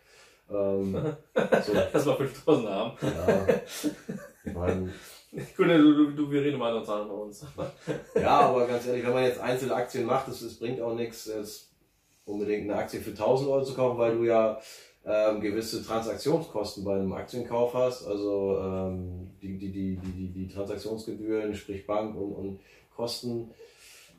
[0.52, 0.94] Ähm,
[1.66, 1.74] so.
[1.74, 2.98] Erstmal 5000 haben.
[3.02, 3.48] Ja.
[4.46, 4.94] Ich meine,
[5.58, 7.46] Gut, du, du, wir reden mal andere Zahlen bei uns.
[8.16, 11.30] ja, aber ganz ehrlich, wenn man jetzt einzelne Aktien macht, es, es bringt auch nichts,
[12.24, 14.60] unbedingt eine Aktie für 1000 Euro zu kaufen, weil du ja
[15.06, 21.54] ähm, gewisse Transaktionskosten bei einem Aktienkauf hast, also ähm, die, die, die, die, die Transaktionsgebühren,
[21.54, 22.60] sprich Bank und, und
[22.96, 23.52] Kosten,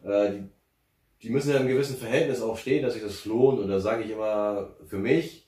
[0.05, 0.49] äh, die,
[1.23, 3.59] die müssen ja im gewissen Verhältnis auch stehen, dass sich das lohnt.
[3.59, 5.46] Und da sage ich immer, für mich,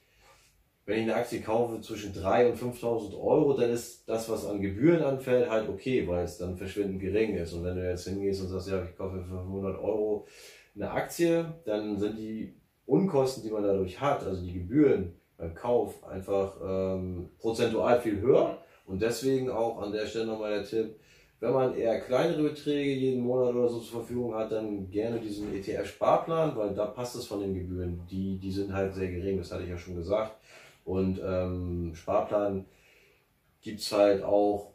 [0.88, 4.62] wenn ich eine Aktie kaufe zwischen 3.000 und 5.000 Euro, dann ist das, was an
[4.62, 7.52] Gebühren anfällt, halt okay, weil es dann verschwindend gering ist.
[7.52, 10.26] Und wenn du jetzt hingehst und sagst, ja, ich kaufe für 500 Euro
[10.74, 12.54] eine Aktie, dann sind die
[12.86, 18.56] Unkosten, die man dadurch hat, also die Gebühren beim Kauf, einfach ähm, prozentual viel höher.
[18.86, 20.98] Und deswegen auch an der Stelle nochmal der Tipp,
[21.40, 25.54] wenn man eher kleinere Beträge jeden Monat oder so zur Verfügung hat, dann gerne diesen
[25.54, 28.00] ETF-Sparplan, weil da passt es von den Gebühren.
[28.10, 30.32] Die, die sind halt sehr gering, das hatte ich ja schon gesagt.
[30.88, 32.64] Und ähm, Sparplan
[33.60, 34.72] gibt es halt auch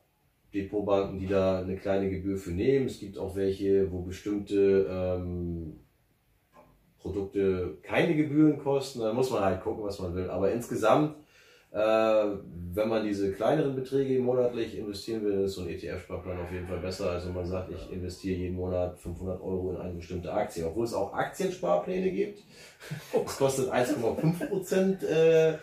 [0.53, 2.86] Depotbanken, die da eine kleine Gebühr für nehmen.
[2.86, 5.80] Es gibt auch welche, wo bestimmte ähm,
[6.99, 8.99] Produkte keine Gebühren kosten.
[8.99, 10.30] Da muss man halt gucken, was man will.
[10.30, 11.16] Aber insgesamt
[11.74, 12.28] äh,
[12.76, 16.78] wenn man diese kleineren Beträge monatlich investieren will, ist so ein ETF-Sparplan auf jeden Fall
[16.78, 17.09] besser.
[17.09, 20.93] Also man sagt, ich investiere jeden Monat 500 Euro in eine bestimmte Aktie, obwohl es
[20.93, 22.43] auch Aktiensparpläne gibt.
[23.26, 25.53] Es kostet 1,5 Prozent äh,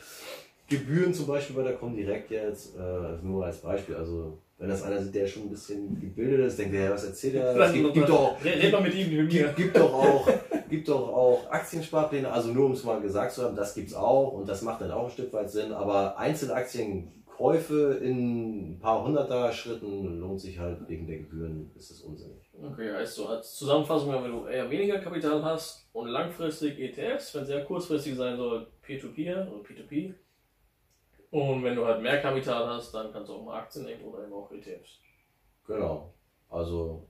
[0.70, 3.96] Gebühren zum Beispiel bei der Comdirect jetzt, äh, nur als Beispiel.
[3.96, 7.34] Also wenn das einer sieht, der schon ein bisschen gebildet ist, denkt er, was erzählt
[7.34, 7.56] er?
[7.56, 10.28] Es gibt, gibt, doch, red mal mit ihm, mit gibt, gibt doch auch,
[10.68, 13.94] gibt doch auch Aktiensparpläne, also nur um es mal gesagt zu haben, das gibt es
[13.94, 19.02] auch und das macht dann auch ein Stück weit Sinn, aber Einzelaktienkäufe in ein paar
[19.02, 22.50] hunderter Schritten lohnt sich halt wegen der Gebühren, ist das unsinnig.
[22.62, 27.46] Okay, heißt so als Zusammenfassung, wenn du eher weniger Kapital hast und langfristig ETFs, wenn
[27.46, 30.14] sehr kurzfristig sein soll, Peer-to-Peer -Peer oder P2P,
[31.30, 34.24] und wenn du halt mehr Kapital hast, dann kannst du auch mal Aktien nehmen oder
[34.24, 34.98] eben auch ETFs.
[35.66, 36.12] Genau.
[36.48, 37.06] Also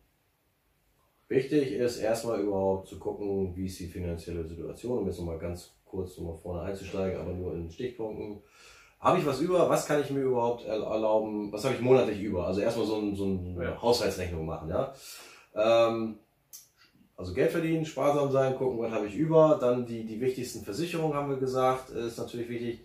[1.28, 5.72] wichtig ist erstmal überhaupt zu gucken, wie ist die finanzielle Situation, um jetzt nochmal ganz
[5.84, 8.42] kurz nochmal vorne einzusteigen, aber nur in Stichpunkten.
[9.00, 9.68] Habe ich was über?
[9.70, 11.50] Was kann ich mir überhaupt erlauben?
[11.52, 12.46] Was habe ich monatlich über?
[12.46, 13.80] Also erstmal so, ein, so eine ja.
[13.80, 14.92] Haushaltsrechnung machen, ja.
[15.54, 16.18] Ähm,
[17.16, 19.58] also Geld verdienen, sparsam sein, gucken, was habe ich über.
[19.58, 22.80] Dann die, die wichtigsten Versicherungen haben wir gesagt, ist natürlich wichtig.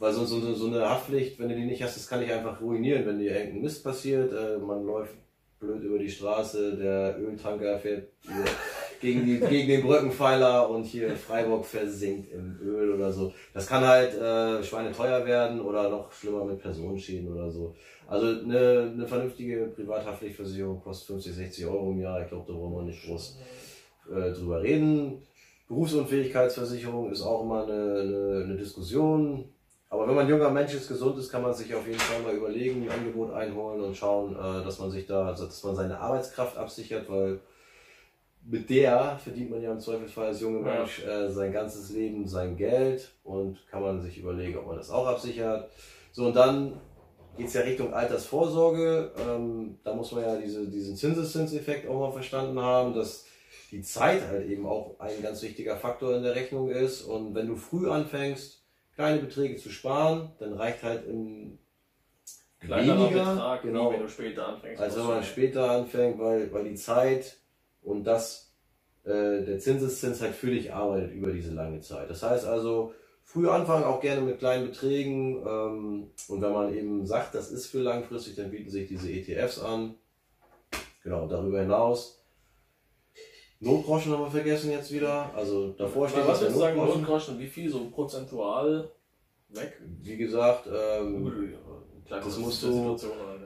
[0.00, 2.58] Weil so, so, so eine Haftpflicht, wenn du die nicht hast, das kann dich einfach
[2.58, 4.32] ruinieren, wenn dir irgendein Mist passiert.
[4.32, 5.14] Äh, man läuft
[5.60, 8.08] blöd über die Straße, der Öltanker fährt
[9.02, 13.34] gegen, die, gegen den Brückenpfeiler und hier Freiburg versinkt im Öl oder so.
[13.52, 17.76] Das kann halt äh, schweineteuer werden oder noch schlimmer mit Personenschäden oder so.
[18.06, 22.22] Also eine, eine vernünftige Privathaftpflichtversicherung kostet 50, 60 Euro im Jahr.
[22.22, 23.38] Ich glaube, da wollen wir nicht groß
[24.10, 25.20] äh, drüber reden.
[25.68, 29.44] Berufsunfähigkeitsversicherung ist auch immer eine, eine, eine Diskussion
[29.90, 32.34] aber wenn man junger Mensch ist, gesund ist, kann man sich auf jeden Fall mal
[32.34, 35.98] überlegen, ein Angebot einholen und schauen, äh, dass man sich da, also dass man seine
[35.98, 37.40] Arbeitskraft absichert, weil
[38.46, 42.56] mit der verdient man ja im Zweifelsfall als junger Mensch äh, sein ganzes Leben sein
[42.56, 45.68] Geld und kann man sich überlegen, ob man das auch absichert.
[46.12, 46.80] So, und dann
[47.36, 49.10] geht es ja Richtung Altersvorsorge.
[49.18, 53.26] Ähm, da muss man ja diese, diesen Zinseszinseffekt auch mal verstanden haben, dass
[53.72, 57.02] die Zeit halt eben auch ein ganz wichtiger Faktor in der Rechnung ist.
[57.02, 58.59] Und wenn du früh anfängst,
[58.94, 61.58] kleine Beträge zu sparen, dann reicht halt im
[62.60, 64.82] Kleinerer weniger, Betrag, genau, wenn du später anfängst.
[64.82, 67.38] Als wenn man später anfängt, weil, weil die Zeit
[67.82, 68.52] und das,
[69.04, 72.10] äh, der Zinseszins halt für dich arbeitet über diese lange Zeit.
[72.10, 72.92] Das heißt also,
[73.24, 75.36] früh anfangen, auch gerne mit kleinen Beträgen.
[75.46, 79.58] Ähm, und wenn man eben sagt, das ist für langfristig, dann bieten sich diese ETFs
[79.58, 79.94] an.
[81.02, 82.19] Genau, darüber hinaus
[83.60, 85.30] Notgroschen haben wir vergessen jetzt wieder.
[85.34, 88.90] Also davor steht was würdest du sagen, Notgroschen, wie viel so prozentual
[89.50, 89.80] weg?
[90.02, 91.54] Wie gesagt, ähm,
[92.08, 92.96] das musst du,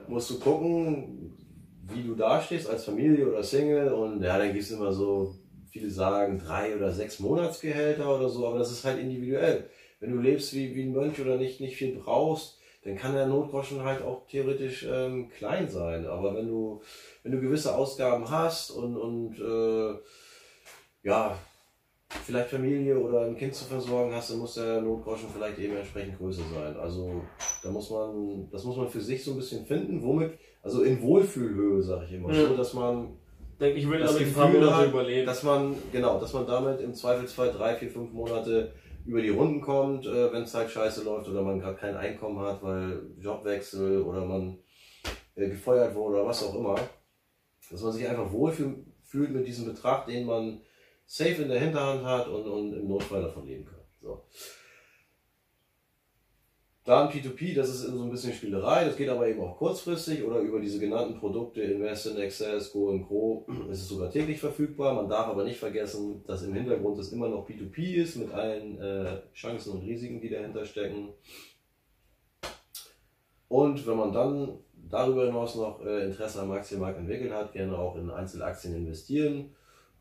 [0.07, 1.37] musst du gucken,
[1.83, 3.93] wie du dastehst als Familie oder Single.
[3.93, 5.35] Und ja, dann gibt es immer so,
[5.69, 9.69] viele sagen drei oder sechs Monatsgehälter oder so, aber das ist halt individuell.
[9.99, 12.54] Wenn du lebst wie, wie ein Mönch oder nicht, nicht viel brauchst,
[12.85, 16.05] dann kann der Notgroschen halt auch theoretisch ähm, klein sein.
[16.05, 16.81] Aber wenn du,
[17.23, 19.95] wenn du gewisse Ausgaben hast und, und äh,
[21.01, 21.35] ja,
[22.23, 26.19] vielleicht Familie oder ein Kind zu versorgen hast, dann muss der Notgroschen vielleicht eben entsprechend
[26.19, 26.77] größer sein.
[26.77, 27.23] Also
[27.63, 31.01] da muss man, das muss man für sich so ein bisschen finden, womit, also in
[31.01, 32.47] Wohlfühlhöhe, sage ich immer, ja.
[32.47, 33.17] so dass man
[33.59, 35.25] denke ich will das Gefühl hat, überleben.
[35.25, 38.73] dass man genau, dass man damit im Zweifelsfall drei, vier, fünf Monate
[39.05, 42.39] über die Runden kommt, äh, wenn es halt scheiße läuft oder man gerade kein Einkommen
[42.39, 44.57] hat, weil Jobwechsel oder man
[45.35, 46.75] äh, gefeuert wurde oder was auch immer.
[47.69, 50.61] Dass man sich einfach wohlfühlt mit diesem Betrag, den man
[51.05, 53.79] safe in der Hinterhand hat und, und im Notfall davon leben kann.
[54.01, 54.23] So.
[56.85, 60.37] Dann P2P, das ist so ein bisschen Spielerei, das geht aber eben auch kurzfristig oder
[60.37, 64.93] über diese genannten Produkte Invest in Access, Go and Grow ist es sogar täglich verfügbar.
[64.93, 68.79] Man darf aber nicht vergessen, dass im Hintergrund es immer noch P2P ist mit allen
[68.79, 71.09] äh, Chancen und Risiken, die dahinter stecken.
[73.47, 77.95] Und wenn man dann darüber hinaus noch äh, Interesse am Aktienmarkt entwickelt hat, gerne auch
[77.95, 79.55] in Einzelaktien investieren.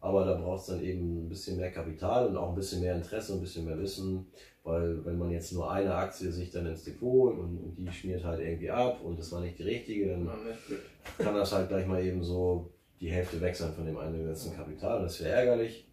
[0.05, 2.95] Aber da braucht es dann eben ein bisschen mehr Kapital und auch ein bisschen mehr
[2.95, 4.27] Interesse und ein bisschen mehr Wissen.
[4.63, 8.23] Weil wenn man jetzt nur eine Aktie sich dann ins Depot und, und die schmiert
[8.23, 10.29] halt irgendwie ab und das war nicht die richtige, dann
[11.17, 15.01] kann das halt gleich mal eben so die Hälfte weg sein von dem eingesetzten Kapital.
[15.01, 15.89] Das wäre ärgerlich.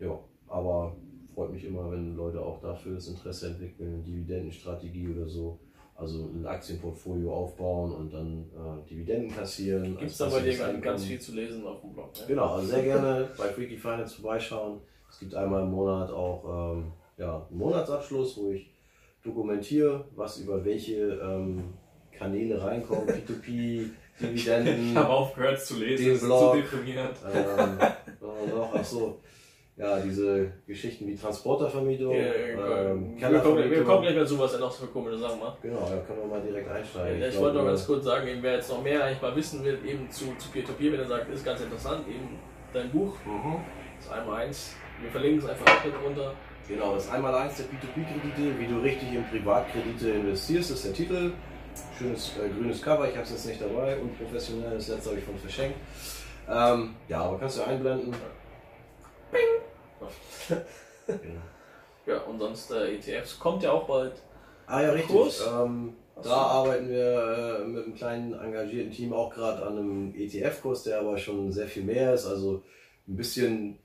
[0.00, 0.96] Ja, aber
[1.34, 5.58] freut mich immer, wenn Leute auch dafür das Interesse entwickeln, Dividendenstrategie oder so.
[5.94, 9.96] Also ein Aktienportfolio aufbauen und dann äh, Dividenden kassieren.
[9.98, 12.12] Gibt es da bei dir ganz viel zu lesen auf dem Blog?
[12.14, 12.24] Ne?
[12.28, 14.80] Genau, also sehr gerne bei Freaky Finance vorbeischauen.
[15.08, 18.70] Es gibt einmal im Monat auch ähm, ja, einen Monatsabschluss, wo ich
[19.22, 21.74] dokumentiere, was über welche ähm,
[22.10, 23.90] Kanäle reinkommt, P2P,
[24.20, 24.90] Dividenden.
[24.90, 27.16] Ich habe aufgehört zu lesen, den Blog, ist zu deprimiert.
[27.32, 27.78] Ähm,
[28.50, 29.20] noch, ach so,
[29.76, 32.14] ja, diese Geschichten wie Transportervermietung.
[32.14, 35.40] Ja, ähm, wir, kommen, wir kommen gleich mal zu, was er noch für komische Sachen
[35.40, 35.62] macht.
[35.62, 37.20] Genau, da können wir mal direkt einsteigen.
[37.20, 39.64] Ja, ich, ich wollte noch ganz kurz sagen, wer jetzt noch mehr eigentlich mal wissen
[39.64, 42.38] will, eben zu, zu Peer-to-Peer, wenn er sagt, ist ganz interessant, eben
[42.72, 43.56] dein Buch, mhm.
[43.98, 44.76] das einmal eins.
[45.00, 46.34] Wir verlinken es einfach auch mit runter.
[46.68, 51.32] Genau, das einmal eins der P2P-Kredite, wie du richtig in Privatkredite investierst, ist der Titel.
[51.98, 55.24] Schönes äh, grünes Cover, ich habe es jetzt nicht dabei, unprofessionell, das letzte habe ich
[55.24, 55.78] von verschenkt.
[56.48, 58.14] Ähm, ja, aber kannst du einblenden.
[59.32, 60.58] Bing!
[62.06, 64.14] ja, und sonst äh, ETFs kommt ja auch bald.
[64.66, 65.40] Ah ja, richtig.
[65.46, 66.30] Ähm, da so.
[66.30, 71.18] arbeiten wir äh, mit einem kleinen engagierten Team auch gerade an einem ETF-Kurs, der aber
[71.18, 72.26] schon sehr viel mehr ist.
[72.26, 72.62] Also
[73.08, 73.78] ein bisschen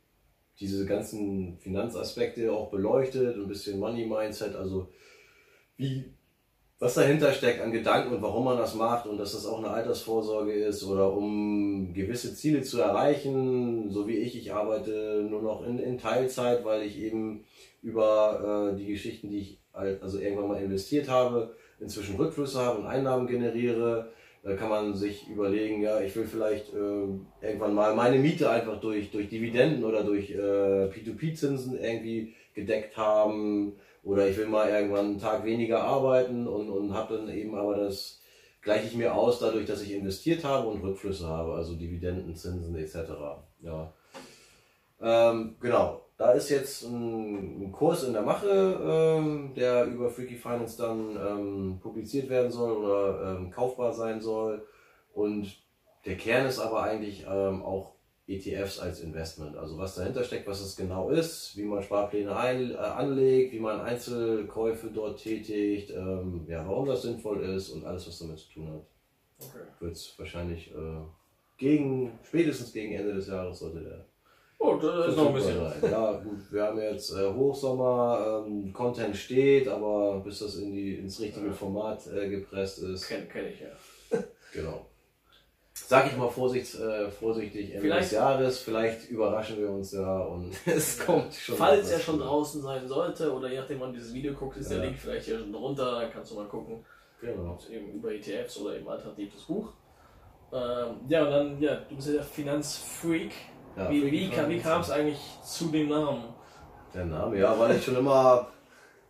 [0.60, 4.92] diese ganzen Finanzaspekte auch beleuchtet, ein bisschen Money Mindset, also
[5.78, 6.17] wie,
[6.80, 9.72] was dahinter steckt an Gedanken und warum man das macht und dass das auch eine
[9.72, 15.66] Altersvorsorge ist oder um gewisse Ziele zu erreichen, so wie ich, ich arbeite nur noch
[15.66, 17.46] in, in Teilzeit, weil ich eben
[17.82, 22.88] über äh, die Geschichten, die ich also irgendwann mal investiert habe, inzwischen Rückflüsse habe und
[22.88, 24.12] Einnahmen generiere
[24.48, 28.80] da kann man sich überlegen, ja, ich will vielleicht äh, irgendwann mal meine Miete einfach
[28.80, 33.74] durch, durch Dividenden oder durch äh, P2P-Zinsen irgendwie gedeckt haben.
[34.08, 37.76] Oder ich will mal irgendwann einen Tag weniger arbeiten und, und habe dann eben aber
[37.76, 38.22] das
[38.62, 42.74] gleiche ich mir aus dadurch, dass ich investiert habe und Rückflüsse habe, also Dividenden, Zinsen
[42.78, 42.96] etc.
[43.60, 43.94] Ja.
[45.02, 46.04] Ähm, genau.
[46.18, 51.16] Da ist jetzt ein, ein Kurs in der Mache, ähm, der über Freaky Finance dann
[51.16, 54.66] ähm, publiziert werden soll oder ähm, kaufbar sein soll.
[55.14, 55.54] Und
[56.06, 57.97] der Kern ist aber eigentlich ähm, auch
[58.28, 59.56] ETFs als Investment.
[59.56, 63.60] Also was dahinter steckt, was es genau ist, wie man Sparpläne ein, äh, anlegt, wie
[63.60, 68.52] man Einzelkäufe dort tätigt, ähm, ja, warum das sinnvoll ist und alles, was damit zu
[68.52, 68.86] tun hat.
[69.40, 69.64] Okay.
[69.80, 71.02] Wird es wahrscheinlich äh,
[71.58, 74.06] gegen, spätestens gegen Ende des Jahres sollte der
[74.60, 75.60] Oh, das ist noch ein bisschen.
[75.60, 75.92] Sein.
[75.92, 80.96] Ja, gut, wir haben jetzt äh, Hochsommer, ähm, Content steht, aber bis das in die,
[80.96, 83.08] ins richtige Format äh, gepresst ist.
[83.08, 84.20] Kenne kenn ich ja.
[84.52, 84.88] genau.
[85.86, 90.20] Sag ich mal vorsicht, äh, vorsichtig Ende vielleicht, des Jahres, vielleicht überraschen wir uns ja
[90.20, 91.56] und es kommt schon.
[91.56, 94.78] Falls er schon draußen sein sollte oder je nachdem, wann dieses Video guckt, ist ja.
[94.78, 96.84] der Link vielleicht hier schon drunter, dann kannst du mal gucken.
[97.22, 97.58] Genau.
[97.72, 99.74] Eben über ETFs oder eben alternatives Buch.
[100.52, 103.32] Ähm, ja, und dann, ja, du bist ja der Finanzfreak.
[103.76, 106.24] Ja, wie wie, wie kam es eigentlich zu dem Namen?
[106.94, 108.48] Der Name, ja, weil ich schon immer,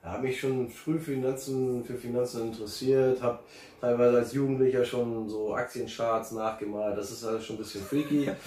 [0.09, 3.39] habe mich schon früh für Finanzen, für Finanzen interessiert, habe
[3.81, 6.97] teilweise als Jugendlicher schon so Aktiencharts nachgemalt.
[6.97, 8.31] Das ist alles schon ein bisschen freaky.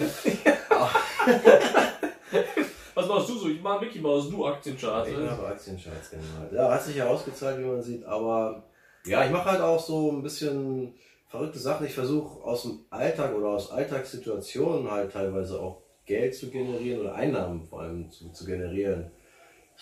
[2.93, 3.47] Was machst du so?
[3.49, 5.09] Ich mache Mickey Mouse, du Aktiencharts.
[5.09, 6.51] Ich habe Aktiencharts gemalt.
[6.51, 8.63] Ja, hat sich herausgezeigt, wie man sieht, aber
[9.05, 10.93] ja, ich mache halt auch so ein bisschen
[11.27, 11.85] verrückte Sachen.
[11.85, 17.15] Ich versuche aus dem Alltag oder aus Alltagssituationen halt teilweise auch Geld zu generieren oder
[17.15, 19.11] Einnahmen vor allem zu, zu generieren.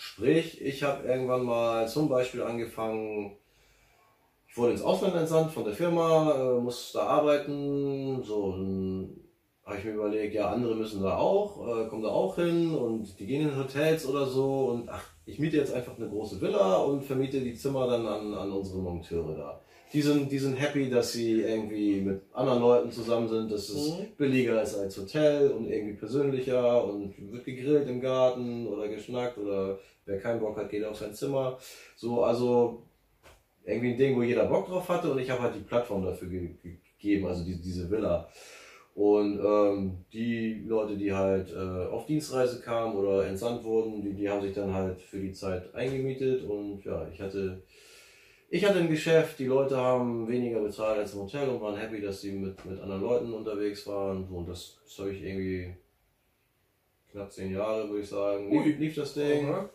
[0.02, 3.36] Sprich, ich habe irgendwann mal zum Beispiel angefangen,
[4.48, 8.54] ich wurde ins Ausland entsandt von der Firma, äh, muss da arbeiten, so
[9.62, 13.20] habe ich mir überlegt, ja, andere müssen da auch, äh, kommen da auch hin und
[13.20, 16.76] die gehen in Hotels oder so und ach, ich miete jetzt einfach eine große Villa
[16.76, 19.60] und vermiete die Zimmer dann an, an unsere Monteure da
[19.92, 23.90] die sind, die sind happy, dass sie irgendwie mit anderen Leuten zusammen sind, dass es
[23.90, 24.06] mhm.
[24.16, 29.78] billiger ist als Hotel und irgendwie persönlicher und wird gegrillt im Garten oder geschnackt oder
[30.04, 31.58] wer keinen Bock hat, geht auf sein Zimmer.
[31.96, 32.82] So, also
[33.64, 36.28] irgendwie ein Ding, wo jeder Bock drauf hatte und ich habe halt die Plattform dafür
[36.28, 36.50] ge
[36.98, 38.28] gegeben, also die, diese Villa.
[38.94, 44.28] Und ähm, die Leute, die halt äh, auf Dienstreise kamen oder entsandt wurden, die, die
[44.28, 47.62] haben sich dann halt für die Zeit eingemietet und ja, ich hatte
[48.52, 52.00] ich hatte ein Geschäft, die Leute haben weniger bezahlt als im Hotel und waren happy,
[52.00, 54.28] dass sie mit, mit anderen Leuten unterwegs waren.
[54.28, 55.72] Und das, das habe ich irgendwie
[57.12, 58.50] knapp zehn Jahre, würde ich sagen.
[58.50, 59.48] Lief, lief das Ding.
[59.48, 59.68] Mhm.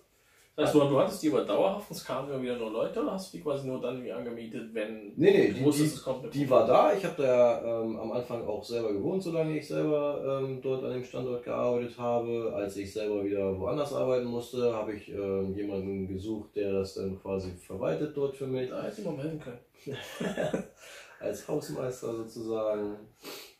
[0.55, 3.11] Das heißt, du, du hattest die aber dauerhaft, es kamen immer wieder nur Leute oder
[3.11, 6.03] hast du die quasi nur dann wie angemietet, wenn Nee, nee, du die, wusstest, es
[6.03, 6.93] kommt eine die war da.
[6.93, 10.93] Ich habe da ähm, am Anfang auch selber gewohnt, solange ich selber ähm, dort an
[10.93, 12.53] dem Standort gearbeitet habe.
[12.55, 17.21] Als ich selber wieder woanders arbeiten musste, habe ich ähm, jemanden gesucht, der das dann
[17.21, 18.69] quasi verwaltet dort für mich.
[18.69, 19.59] Da hätte ich mal melden können.
[21.19, 22.95] als Hausmeister sozusagen.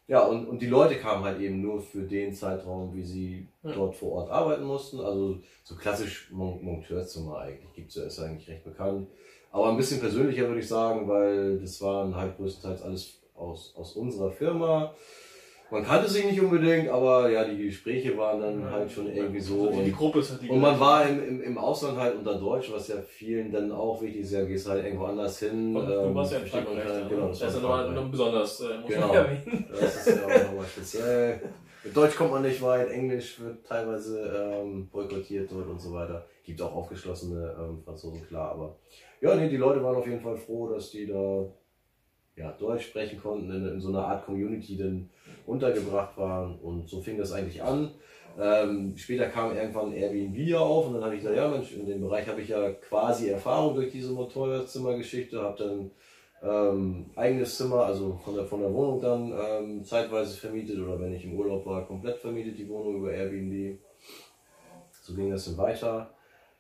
[0.07, 3.71] Ja, und, und die Leute kamen halt eben nur für den Zeitraum, wie sie Ja.
[3.73, 4.99] dort vor Ort arbeiten mussten.
[4.99, 9.07] Also so klassisch Mon Monteurzimmer eigentlich gibt es ja, ist eigentlich recht bekannt.
[9.51, 13.93] Aber ein bisschen persönlicher würde ich sagen, weil das waren halt größtenteils alles aus, aus
[13.93, 14.93] unserer Firma.
[15.71, 19.67] Man kannte sich nicht unbedingt, aber ja, die Gespräche waren dann halt schon irgendwie so.
[19.67, 22.15] Also die Und, Gruppe ist halt die und man war im, im, im Ausland halt
[22.15, 24.31] unter Deutsch, was ja vielen dann auch wichtig ist.
[24.33, 25.75] Ja, gehst halt irgendwo anders hin.
[25.75, 26.77] Und du ähm, warst ja man Frankreich.
[26.87, 27.07] ja.
[27.07, 29.13] Genau, das das ist ja nochmal besonders, äh, muss Genau.
[29.71, 31.41] Das ist ja auch nochmal speziell.
[31.83, 36.25] Mit Deutsch kommt man nicht weit, Englisch wird teilweise ähm, boykottiert dort und so weiter.
[36.43, 38.75] Gibt auch aufgeschlossene ähm, Franzosen, klar, aber
[39.21, 41.45] ja, nee, die Leute waren auf jeden Fall froh, dass die da
[42.35, 45.09] ja, Deutsch sprechen konnten, in, in so einer Art Community dann
[45.45, 47.91] untergebracht waren und so fing das eigentlich an.
[48.37, 52.01] Ähm, später kam irgendwann Airbnb auf und dann habe ich gesagt, ja Mensch, in dem
[52.01, 55.91] Bereich habe ich ja quasi Erfahrung durch diese Motorradzimmergeschichte, habe dann
[56.43, 61.13] ähm, eigenes Zimmer, also von der, von der Wohnung dann ähm, zeitweise vermietet oder wenn
[61.13, 63.79] ich im Urlaub war, komplett vermietet die Wohnung über Airbnb.
[65.01, 66.13] So ging das dann weiter.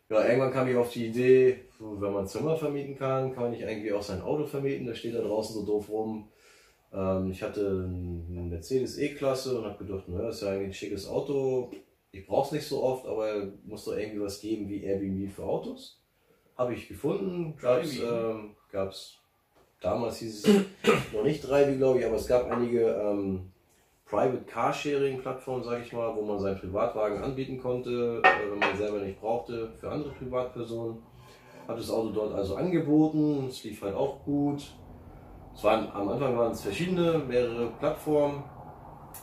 [0.09, 3.65] Ja, irgendwann kam ich auf die Idee, wenn man Zimmer vermieten kann, kann man nicht
[3.65, 4.85] eigentlich auch sein Auto vermieten.
[4.85, 6.29] Das steht da draußen so doof rum.
[6.93, 11.07] Ähm, ich hatte einen Mercedes E-Klasse und habe gedacht, naja, ist ja eigentlich ein schickes
[11.07, 11.71] Auto.
[12.11, 15.43] Ich brauche es nicht so oft, aber muss doch irgendwie was geben wie Airbnb für
[15.43, 16.01] Autos.
[16.55, 17.57] Habe ich gefunden.
[17.59, 19.19] Gab es ähm, gab's,
[19.81, 20.55] damals hieß es
[21.13, 23.51] noch nicht Drive, glaube ich, aber es gab einige ähm,
[24.07, 28.77] Private Carsharing Plattformen, sage ich mal, wo man seinen Privatwagen anbieten konnte, äh, wenn man
[28.77, 31.01] selber nicht brauchte, für andere Privatpersonen.
[31.67, 34.61] Habe das Auto dort also angeboten, es lief halt auch gut.
[35.55, 38.43] Es waren, am Anfang waren es verschiedene, mehrere Plattformen.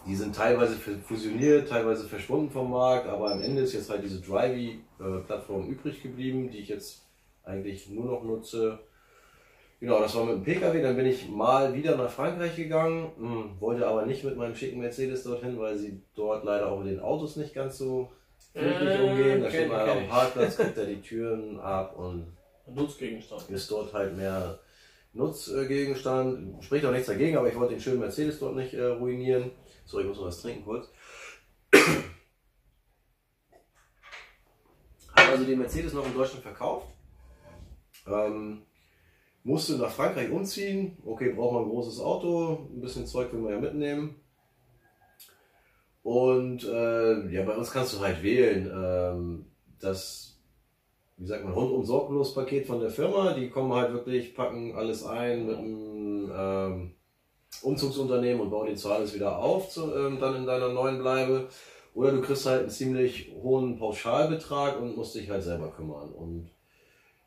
[0.04, 4.20] Die sind teilweise fusioniert, teilweise verschwunden vom Markt, aber am Ende ist jetzt halt diese
[4.20, 7.06] Drivey-Plattform übrig geblieben, die ich jetzt
[7.44, 8.80] eigentlich nur noch nutze.
[9.82, 10.80] Genau, das war mit dem Pkw.
[10.80, 14.78] Dann bin ich mal wieder nach Frankreich gegangen, hm, wollte aber nicht mit meinem schicken
[14.78, 18.12] Mercedes dorthin, weil sie dort leider auch mit den Autos nicht ganz so
[18.52, 19.42] friedlich Äh, umgehen.
[19.42, 20.08] Da steht man halt dem ich.
[20.08, 22.28] Parkplatz, kriegt er die Türen ab und
[22.72, 23.50] Nutzgegenstand.
[23.50, 24.60] ist dort halt mehr
[25.14, 26.62] Nutzgegenstand.
[26.62, 29.50] Spricht auch nichts dagegen, aber ich wollte den schönen Mercedes dort nicht äh, ruinieren.
[29.84, 30.92] So, ich muss mal was trinken kurz.
[35.16, 36.86] Habe also den Mercedes noch in Deutschland verkauft.
[38.06, 38.62] Ähm,
[39.44, 40.96] musste nach Frankreich umziehen.
[41.04, 44.16] Okay, braucht man ein großes Auto, ein bisschen Zeug will man ja mitnehmen.
[46.02, 48.70] Und äh, ja, bei uns kannst du halt wählen.
[48.74, 49.46] Ähm,
[49.80, 50.40] das,
[51.16, 53.34] wie sagt man, rundum sorglos Paket von der Firma.
[53.34, 56.94] Die kommen halt wirklich, packen alles ein mit einem ähm,
[57.62, 61.48] Umzugsunternehmen und bauen dir zwar alles wieder auf, zu, ähm, dann in deiner neuen Bleibe.
[61.94, 66.10] Oder du kriegst halt einen ziemlich hohen Pauschalbetrag und musst dich halt selber kümmern.
[66.10, 66.50] Und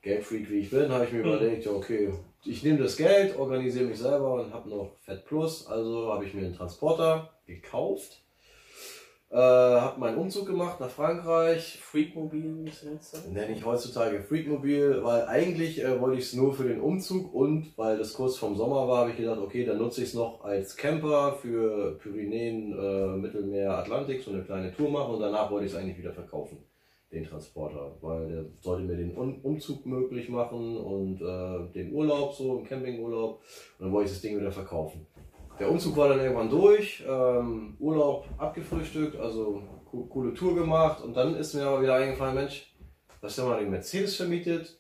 [0.06, 1.34] Geldfreak wie ich bin, habe ich mir Hm.
[1.34, 2.14] überlegt, ja, okay,
[2.46, 5.66] ich nehme das Geld, organisiere mich selber und habe noch Fett Plus.
[5.68, 8.22] Also habe ich mir einen Transporter gekauft,
[9.32, 12.72] äh, habe meinen Umzug gemacht nach Frankreich, Freakmobil,
[13.34, 17.74] nenne ich heutzutage Freakmobil, weil eigentlich äh, wollte ich es nur für den Umzug und
[17.76, 20.44] weil das kurz vorm Sommer war, habe ich gedacht, okay, dann nutze ich es noch
[20.44, 25.66] als Camper für Pyrenäen, äh, Mittelmeer, Atlantik, so eine kleine Tour machen und danach wollte
[25.66, 26.60] ich es eigentlich wieder verkaufen,
[27.12, 32.58] den Transporter, weil der sollte mir den Umzug möglich machen und äh, den Urlaub, so
[32.58, 33.42] einen Campingurlaub
[33.80, 35.06] und dann wollte ich das Ding wieder verkaufen.
[35.60, 41.16] Der Umzug war dann irgendwann durch, ähm, Urlaub abgefrühstückt, also co coole Tour gemacht und
[41.16, 42.76] dann ist mir aber wieder eingefallen, Mensch,
[43.22, 44.78] du hast ja mal den Mercedes vermietet,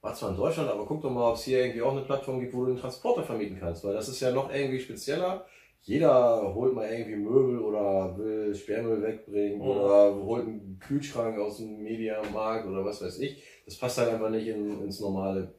[0.00, 2.40] war zwar in Deutschland, aber guck doch mal, ob es hier irgendwie auch eine Plattform
[2.40, 5.44] gibt, wo du den Transporter vermieten kannst, weil das ist ja noch irgendwie spezieller.
[5.86, 9.64] Jeder holt mal irgendwie Möbel oder will Sperrmüll wegbringen Mhm.
[9.68, 13.40] oder holt einen Kühlschrank aus dem Mediamarkt oder was weiß ich.
[13.64, 15.54] Das passt halt einfach nicht in, ins normale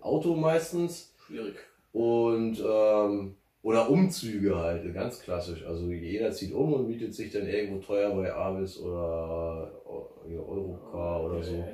[0.00, 1.14] Auto meistens.
[1.26, 1.56] Schwierig.
[1.92, 5.62] Und ähm, oder Umzüge halt, ganz klassisch.
[5.66, 9.72] Also jeder zieht um und mietet sich dann irgendwo teuer bei Avis oder
[10.26, 11.64] äh, Eurocar oder so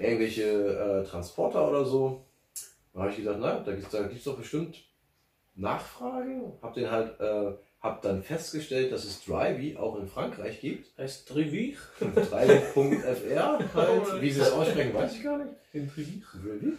[0.00, 2.24] irgendwelche äh, Transporter oder so.
[2.94, 4.87] Da habe ich gedacht, na, da gibt es doch bestimmt
[5.58, 6.52] Nachfrage.
[6.62, 10.96] Hab den halt, äh, hab dann festgestellt, dass es Drivey auch in Frankreich gibt.
[10.98, 11.76] Heißt Trivir?
[12.00, 14.22] Drivey.fr halt.
[14.22, 15.54] Wie sie es aussprechen, weiß ich gar nicht.
[15.72, 16.22] In Trivir?
[16.42, 16.72] Drivey?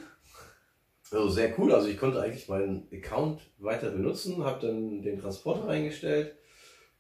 [1.12, 1.74] Also sehr cool.
[1.74, 6.36] Also ich konnte eigentlich meinen Account weiter benutzen, habe dann den Transporter eingestellt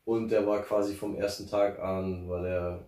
[0.06, 2.86] und der war quasi vom ersten Tag an, weil er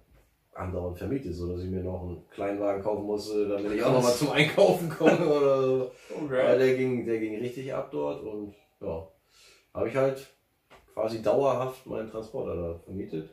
[0.53, 4.03] andauernd vermietet, so dass ich mir noch einen Kleinwagen kaufen musste, damit ich auch noch
[4.03, 5.91] mal zum Einkaufen komme oder so.
[6.09, 6.43] Okay.
[6.43, 9.07] Weil der ging, der ging richtig ab dort und ja,
[9.73, 10.27] habe ich halt
[10.93, 13.29] quasi dauerhaft meinen Transporter da vermietet.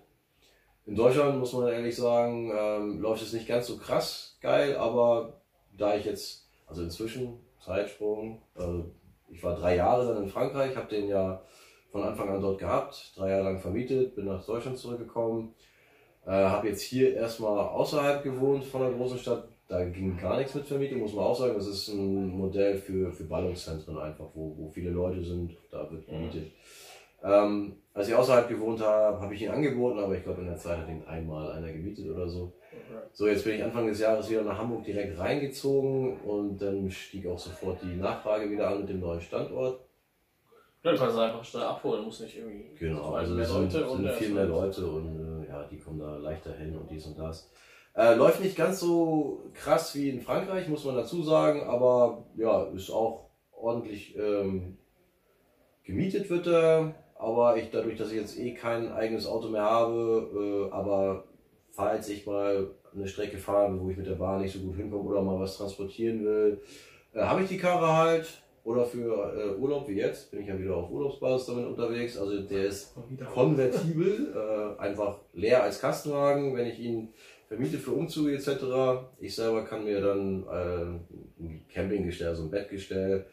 [0.87, 5.41] In Deutschland muss man ehrlich sagen, ähm, läuft es nicht ganz so krass geil, aber
[5.77, 8.43] da ich jetzt, also inzwischen Zeitsprung.
[8.55, 8.91] Also
[9.29, 11.43] ich war drei Jahre dann in Frankreich, habe den ja
[11.91, 15.55] von Anfang an dort gehabt, drei Jahre lang vermietet, bin nach Deutschland zurückgekommen,
[16.27, 19.49] äh, habe jetzt hier erstmal außerhalb gewohnt von der großen Stadt.
[19.69, 21.55] Da ging gar nichts mit Vermietung, muss man auch sagen.
[21.55, 26.07] Das ist ein Modell für, für Ballungszentren einfach, wo, wo viele Leute sind, da wird
[26.07, 26.45] gemietet.
[26.45, 26.51] Mhm.
[27.23, 30.57] Ähm, als ich außerhalb gewohnt habe, habe ich ihn angeboten, aber ich glaube in der
[30.57, 32.53] Zeit hat ihn einmal einer gemietet oder so.
[33.13, 37.27] So, jetzt bin ich Anfang des Jahres wieder nach Hamburg direkt reingezogen und dann stieg
[37.27, 39.81] auch sofort die Nachfrage wieder an mit dem neuen Standort.
[40.83, 42.67] Ja, du kannst es einfach schnell abholen, muss nicht irgendwie.
[42.79, 46.55] Genau, also mehr sind, sind viel mehr Leute und äh, ja, die kommen da leichter
[46.55, 47.51] hin und dies und das.
[47.99, 52.63] Äh, läuft nicht ganz so krass wie in Frankreich, muss man dazu sagen, aber ja,
[52.69, 54.79] ist auch ordentlich ähm,
[55.83, 56.95] gemietet wird er.
[57.17, 61.25] Aber ich dadurch, dass ich jetzt eh kein eigenes Auto mehr habe, äh, aber
[61.73, 65.11] falls ich mal eine Strecke fahre, wo ich mit der Bahn nicht so gut hinkomme
[65.11, 66.63] oder mal was transportieren will,
[67.15, 68.29] äh, habe ich die Karre halt.
[68.63, 72.19] Oder für äh, Urlaub wie jetzt bin ich ja wieder auf Urlaubsbasis damit unterwegs.
[72.19, 72.95] Also der ist
[73.33, 77.15] konvertibel, äh, einfach leer als Kastenwagen, wenn ich ihn
[77.49, 79.09] vermiete für Umzüge etc.
[79.19, 83.27] Ich selber kann mir dann äh, ein Campinggestell, also ein Bettgestell,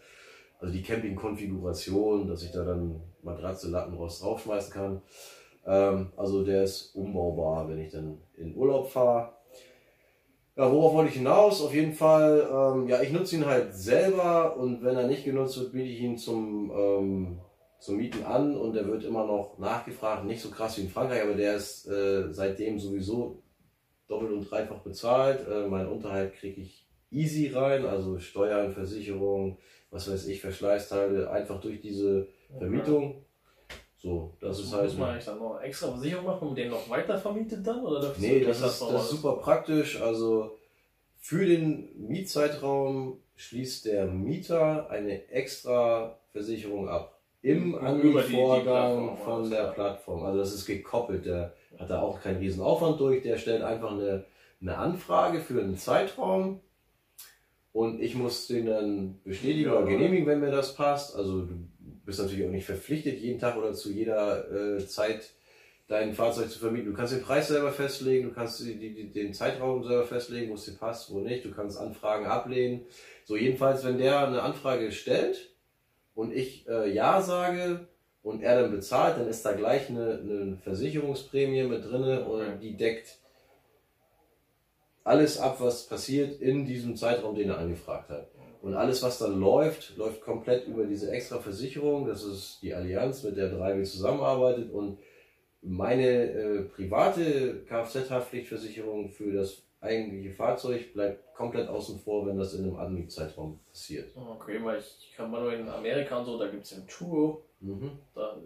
[0.59, 5.01] also die Campingkonfiguration, dass ich da dann Matratze, Latten, Rost draufschmeißen kann.
[5.65, 9.33] Ähm, also der ist umbaubar, wenn ich dann in Urlaub fahre.
[10.55, 11.61] Ja, worauf wollte ich hinaus?
[11.61, 15.59] Auf jeden Fall, ähm, ja, ich nutze ihn halt selber und wenn er nicht genutzt
[15.59, 17.39] wird, biete ich ihn zum, ähm,
[17.79, 20.23] zum Mieten an und der wird immer noch nachgefragt.
[20.23, 23.43] Nicht so krass wie in Frankreich, aber der ist äh, seitdem sowieso
[24.07, 25.47] doppelt und dreifach bezahlt.
[25.47, 29.57] Äh, mein Unterhalt kriege ich easy rein, also Steuern, Versicherung,
[29.91, 32.27] was weiß ich, Verschleißteile, einfach durch diese
[32.57, 33.23] Vermietung.
[33.97, 34.85] So, das, das ist halt.
[34.85, 37.83] Muss man eigentlich dann noch extra Versicherung machen und den noch weiter vermietet dann?
[37.83, 39.99] Oder nee, das, ist, das ist super praktisch.
[40.01, 40.57] Also
[41.17, 47.19] für den Mietzeitraum schließt der Mieter eine extra Versicherung ab.
[47.41, 50.23] Im Anvorgang von der Plattform.
[50.23, 51.25] Also das ist gekoppelt.
[51.25, 53.21] Der hat da auch keinen riesen Aufwand durch.
[53.23, 54.25] Der stellt einfach eine,
[54.61, 56.61] eine Anfrage für einen Zeitraum
[57.75, 61.15] und ich muss den dann bestätigen ja, oder genehmigen, wenn mir das passt.
[61.15, 61.67] Also du
[62.05, 65.33] bist natürlich auch nicht verpflichtet, jeden Tag oder zu jeder äh, Zeit
[65.87, 66.91] dein Fahrzeug zu vermieten.
[66.91, 70.55] Du kannst den Preis selber festlegen, du kannst die, die, den Zeitraum selber festlegen, wo
[70.55, 71.45] es dir passt, wo nicht.
[71.45, 72.85] Du kannst Anfragen ablehnen.
[73.25, 75.53] So, jedenfalls, wenn der eine Anfrage stellt
[76.13, 77.87] und ich äh, Ja sage
[78.25, 82.75] und er dann bezahlt, dann ist da gleich eine, eine Versicherungsprämie mit drin und die
[82.75, 83.19] deckt
[85.03, 88.27] alles ab, was passiert in diesem Zeitraum, den er angefragt hat.
[88.63, 92.07] Und alles, was dann läuft, läuft komplett über diese extra Versicherung.
[92.07, 94.71] Das ist die Allianz, mit der Dreiwil zusammenarbeitet.
[94.71, 94.97] Und
[95.61, 102.65] meine äh, private Kfz-Haftpflichtversicherung für das eigentliche Fahrzeug bleibt komplett außen vor, wenn das in
[102.65, 104.11] einem Anmiet-Zeitraum passiert.
[104.15, 107.37] Okay, weil ich kann mal nur in Amerika und so, da gibt es ja True.
[107.61, 107.91] Mhm.
[108.13, 108.37] Da,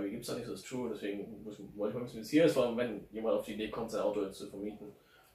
[0.00, 2.56] gibt es da nicht so das True, deswegen wollte ich mal ein bisschen hier ist,
[2.56, 4.86] wenn jemand auf die Idee kommt, sein Auto jetzt zu vermieten.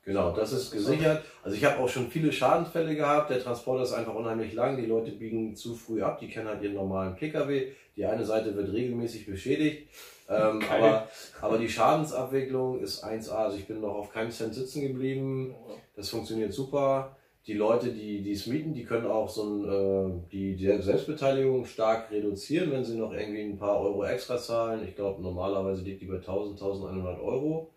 [0.03, 1.23] Genau, das ist gesichert.
[1.43, 3.29] Also ich habe auch schon viele Schadenfälle gehabt.
[3.29, 4.75] Der Transporter ist einfach unheimlich lang.
[4.75, 6.19] Die Leute biegen zu früh ab.
[6.19, 7.71] Die kennen halt ihren normalen Pkw.
[7.95, 9.89] Die eine Seite wird regelmäßig beschädigt.
[10.31, 11.07] Ähm, aber,
[11.41, 13.31] aber die Schadensabwicklung ist 1A.
[13.31, 15.55] Also ich bin noch auf keinem Cent sitzen geblieben.
[15.95, 17.17] Das funktioniert super.
[17.47, 22.11] Die Leute, die es mieten, die können auch so ein, äh, die, die Selbstbeteiligung stark
[22.11, 24.87] reduzieren, wenn sie noch irgendwie ein paar Euro extra zahlen.
[24.87, 27.71] Ich glaube, normalerweise liegt die bei 1000, 1100 Euro.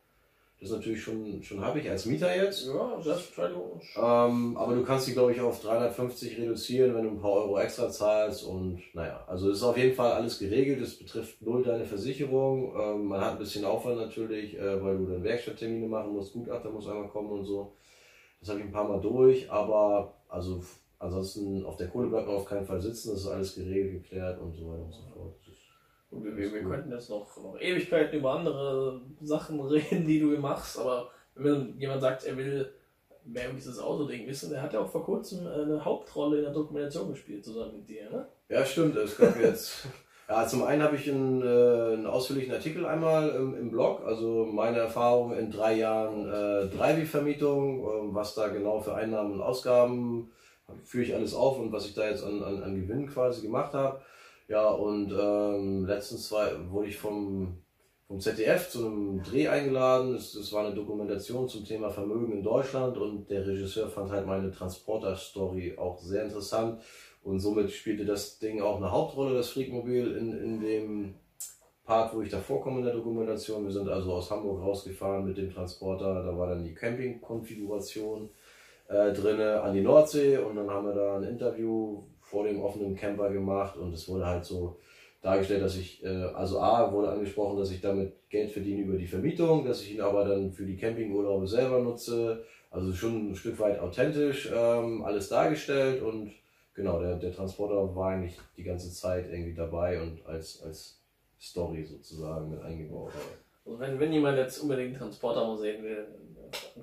[0.61, 2.67] Das ist natürlich schon, schon habe ich als Mieter jetzt.
[2.67, 3.81] Ja, Selbstbeteiligung.
[3.97, 7.59] Ähm, aber du kannst die, glaube ich, auf 350 reduzieren, wenn du ein paar Euro
[7.59, 8.45] extra zahlst.
[8.45, 10.81] Und naja, also ist auf jeden Fall alles geregelt.
[10.81, 12.75] Es betrifft null deine Versicherung.
[12.81, 16.71] Ähm, man hat ein bisschen Aufwand natürlich, äh, weil du dann Werkstatttermine machen musst, Gutachter
[16.71, 17.75] muss einmal kommen und so.
[18.41, 20.63] Das habe ich ein paar Mal durch, aber also
[20.99, 23.11] ansonsten auf der Kohle bleibt man auf keinen Fall sitzen.
[23.11, 25.35] Das ist alles geregelt, geklärt und so weiter und so fort.
[26.23, 30.79] Wir, wir, wir könnten jetzt noch, noch Ewigkeiten über andere Sachen reden, die du machst,
[30.79, 32.71] aber wenn jemand sagt, er will
[33.25, 36.53] mehr über dieses Autoding wissen, der hat ja auch vor kurzem eine Hauptrolle in der
[36.53, 38.27] Dokumentation gespielt, zusammen mit dir, ne?
[38.49, 38.97] Ja, stimmt.
[38.97, 39.87] Es gab jetzt.
[40.27, 44.47] Ja, zum einen habe ich einen, äh, einen ausführlichen Artikel einmal im, im, Blog, also
[44.47, 50.31] meine Erfahrung in drei Jahren äh, Dreibi-Vermietung, äh, was da genau für Einnahmen und Ausgaben
[50.83, 53.75] führe ich alles auf und was ich da jetzt an, an, an Gewinn quasi gemacht
[53.75, 54.01] habe.
[54.49, 57.63] Ja, und ähm, letztens war, wurde ich vom,
[58.07, 60.15] vom ZDF zu einem Dreh eingeladen.
[60.15, 64.27] Es, es war eine Dokumentation zum Thema Vermögen in Deutschland und der Regisseur fand halt
[64.27, 66.83] meine Transporter-Story auch sehr interessant.
[67.23, 71.15] Und somit spielte das Ding auch eine Hauptrolle, das Freakmobil, in, in dem
[71.85, 73.65] Part, wo ich da vorkomme in der Dokumentation.
[73.65, 76.23] Wir sind also aus Hamburg rausgefahren mit dem Transporter.
[76.23, 78.29] Da war dann die Camping-Konfiguration
[78.89, 82.03] äh, drinne an die Nordsee und dann haben wir da ein Interview
[82.35, 84.77] vor dem offenen Camper gemacht und es wurde halt so
[85.23, 89.07] dargestellt, dass ich, äh, also A, wurde angesprochen, dass ich damit Geld verdiene über die
[89.07, 92.45] Vermietung, dass ich ihn aber dann für die Campingurlaube selber nutze.
[92.73, 96.33] Also schon ein Stück weit authentisch ähm, alles dargestellt und
[96.75, 101.01] genau, der, der Transporter war eigentlich die ganze Zeit irgendwie dabei und als, als
[101.41, 103.13] Story sozusagen mit eingebaut.
[103.65, 106.05] Also wenn, wenn jemand jetzt unbedingt Transporter sehen will,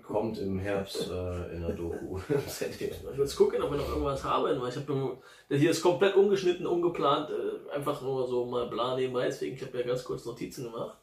[0.03, 2.17] Kommt im Herbst äh, in der Doku.
[2.30, 5.17] ich will jetzt gucken, ob wir noch irgendwas haben, weil ich habe
[5.49, 9.78] hier ist komplett ungeschnitten, ungeplant, äh, einfach nur so mal bla nebenbei, deswegen ich habe
[9.78, 10.97] ja ganz kurz Notizen gemacht.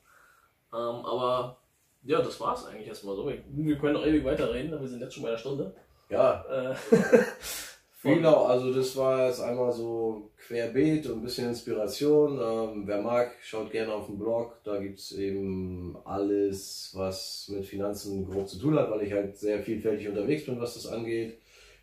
[0.73, 1.59] Ähm, aber
[2.05, 3.27] ja, das war's eigentlich erstmal so.
[3.27, 5.75] Wir, können noch ewig weiterreden, aber wir sind jetzt schon bei einer Stunde.
[6.09, 6.45] Ja.
[6.45, 6.75] Äh,
[8.15, 12.39] Genau, also das war jetzt einmal so querbeet und ein bisschen Inspiration.
[12.41, 14.57] Ähm, wer mag, schaut gerne auf den Blog.
[14.65, 19.37] Da gibt es eben alles, was mit Finanzen grob zu tun hat, weil ich halt
[19.37, 21.39] sehr vielfältig unterwegs bin, was das angeht.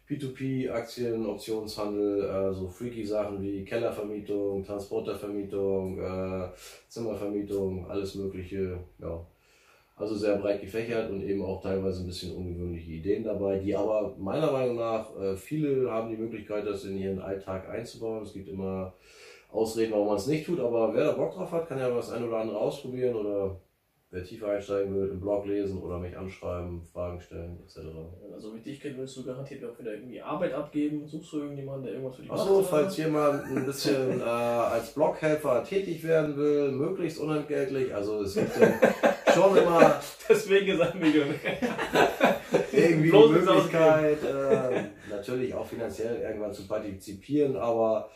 [0.08, 6.50] P2P, Aktien, Optionshandel, äh, so freaky Sachen wie Kellervermietung, Transportervermietung, äh,
[6.88, 8.80] Zimmervermietung, alles Mögliche.
[9.00, 9.26] Ja,
[9.96, 14.16] also sehr breit gefächert und eben auch teilweise ein bisschen ungewöhnliche Ideen dabei, die aber
[14.18, 18.24] meiner Meinung nach äh, viele haben die Möglichkeit, das in ihren Alltag einzubauen.
[18.24, 18.94] Es gibt immer
[19.52, 22.12] Ausreden, warum man es nicht tut, aber wer da Bock drauf hat, kann ja das
[22.12, 23.62] ein oder andere ausprobieren oder
[24.16, 27.80] wer tiefer einsteigen will, im Blog lesen oder mich anschreiben, Fragen stellen, etc.
[28.34, 31.06] Also wie dich kennt, willst du garantiert auch wieder irgendwie Arbeit abgeben?
[31.06, 35.64] Suchst du irgendjemanden, der irgendwas für dich Achso, falls jemand ein bisschen äh, als Bloghelfer
[35.66, 40.00] tätig werden will, möglichst unentgeltlich, also es gibt ja schon immer...
[40.30, 41.26] Deswegen sagen wir
[42.72, 48.10] irgendwie die Möglichkeit, äh, natürlich auch finanziell irgendwann zu partizipieren, aber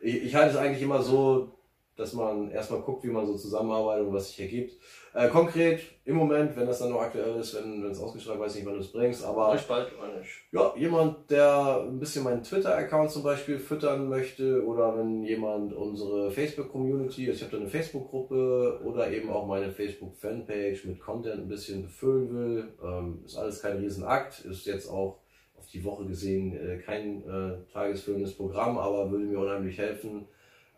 [0.00, 1.56] ich, ich halte es eigentlich immer so,
[1.96, 4.74] dass man erstmal guckt, wie man so zusammenarbeitet und was sich ergibt.
[5.14, 8.66] Äh, konkret im Moment, wenn das dann noch aktuell ist, wenn es ausgeschrieben weiß nicht,
[8.66, 9.88] wann du es bringst, aber ich bald
[10.18, 10.30] nicht.
[10.52, 16.30] ja, jemand, der ein bisschen meinen Twitter-Account zum Beispiel füttern möchte oder wenn jemand unsere
[16.30, 21.82] Facebook-Community, ich habe da eine Facebook-Gruppe oder eben auch meine Facebook-Fanpage mit Content ein bisschen
[21.82, 25.20] befüllen will, ähm, ist alles kein Riesenakt, ist jetzt auch
[25.56, 30.26] auf die Woche gesehen äh, kein äh, tagesfüllendes Programm, aber würde mir unheimlich helfen.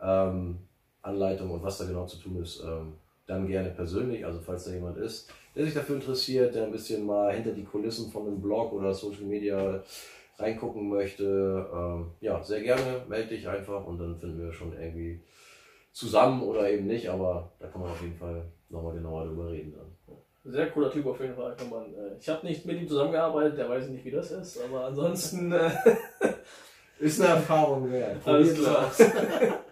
[0.01, 0.68] Ähm,
[1.09, 2.95] Anleitung und was da genau zu tun ist, ähm,
[3.27, 7.05] dann gerne persönlich, also falls da jemand ist, der sich dafür interessiert, der ein bisschen
[7.05, 9.83] mal hinter die Kulissen von einem Blog oder Social Media
[10.39, 15.21] reingucken möchte, ähm, ja, sehr gerne, melde dich einfach und dann finden wir schon irgendwie
[15.93, 19.75] zusammen oder eben nicht, aber da kann man auf jeden Fall nochmal genauer drüber reden
[19.77, 19.89] dann.
[20.45, 21.55] Sehr cooler Typ auf jeden Fall.
[21.57, 24.59] Kann man, äh, ich habe nicht mit ihm zusammengearbeitet, der weiß nicht, wie das ist,
[24.63, 25.71] aber ansonsten äh,
[27.01, 28.17] ist eine Erfahrung wert.
[28.25, 28.91] Alles klar.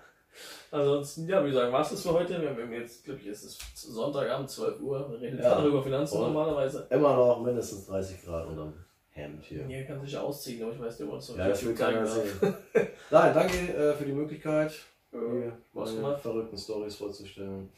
[0.70, 2.40] Ansonsten, ja, wie sagen, was ist für heute?
[2.40, 5.10] Wir haben jetzt, glaube ich, es ist Sonntagabend, 12 Uhr.
[5.10, 5.64] Wir reden ja.
[5.64, 6.86] über Finanzen Und normalerweise.
[6.90, 8.74] Immer noch mindestens 30 Grad unterm
[9.10, 9.64] Hemd hier.
[9.64, 12.06] Hier kann sich ausziehen, aber ich weiß nicht, ob es so Ja, das will keiner
[12.06, 12.30] sehen.
[13.10, 14.72] Nein, danke äh, für die Möglichkeit,
[15.12, 17.70] ja, meine verrückten Stories vorzustellen.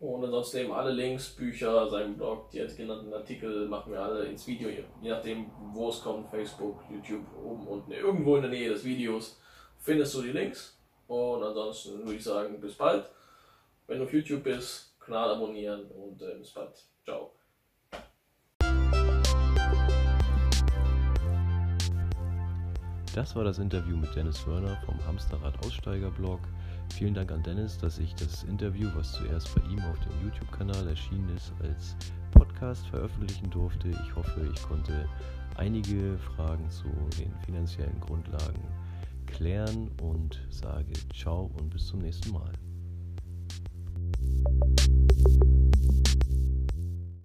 [0.00, 4.46] Und ansonsten eben alle Links, Bücher, seinen Blog, die genannten Artikel machen wir alle ins
[4.46, 8.82] Video, je nachdem, wo es kommt, Facebook, YouTube, oben, unten, irgendwo in der Nähe des
[8.82, 9.38] Videos
[9.78, 10.79] findest du die Links.
[11.10, 13.04] Und ansonsten würde ich sagen, bis bald.
[13.88, 16.70] Wenn du auf YouTube bist, Kanal abonnieren und äh, bis bald.
[17.02, 17.32] Ciao.
[23.12, 26.38] Das war das Interview mit Dennis Wörner vom Hamsterrad Aussteiger Blog.
[26.94, 30.86] Vielen Dank an Dennis, dass ich das Interview, was zuerst bei ihm auf dem YouTube-Kanal
[30.86, 31.96] erschienen ist, als
[32.30, 33.88] Podcast veröffentlichen durfte.
[33.88, 35.08] Ich hoffe, ich konnte
[35.56, 36.84] einige Fragen zu
[37.18, 38.62] den finanziellen Grundlagen
[39.30, 42.52] klären und sage ciao und bis zum nächsten Mal.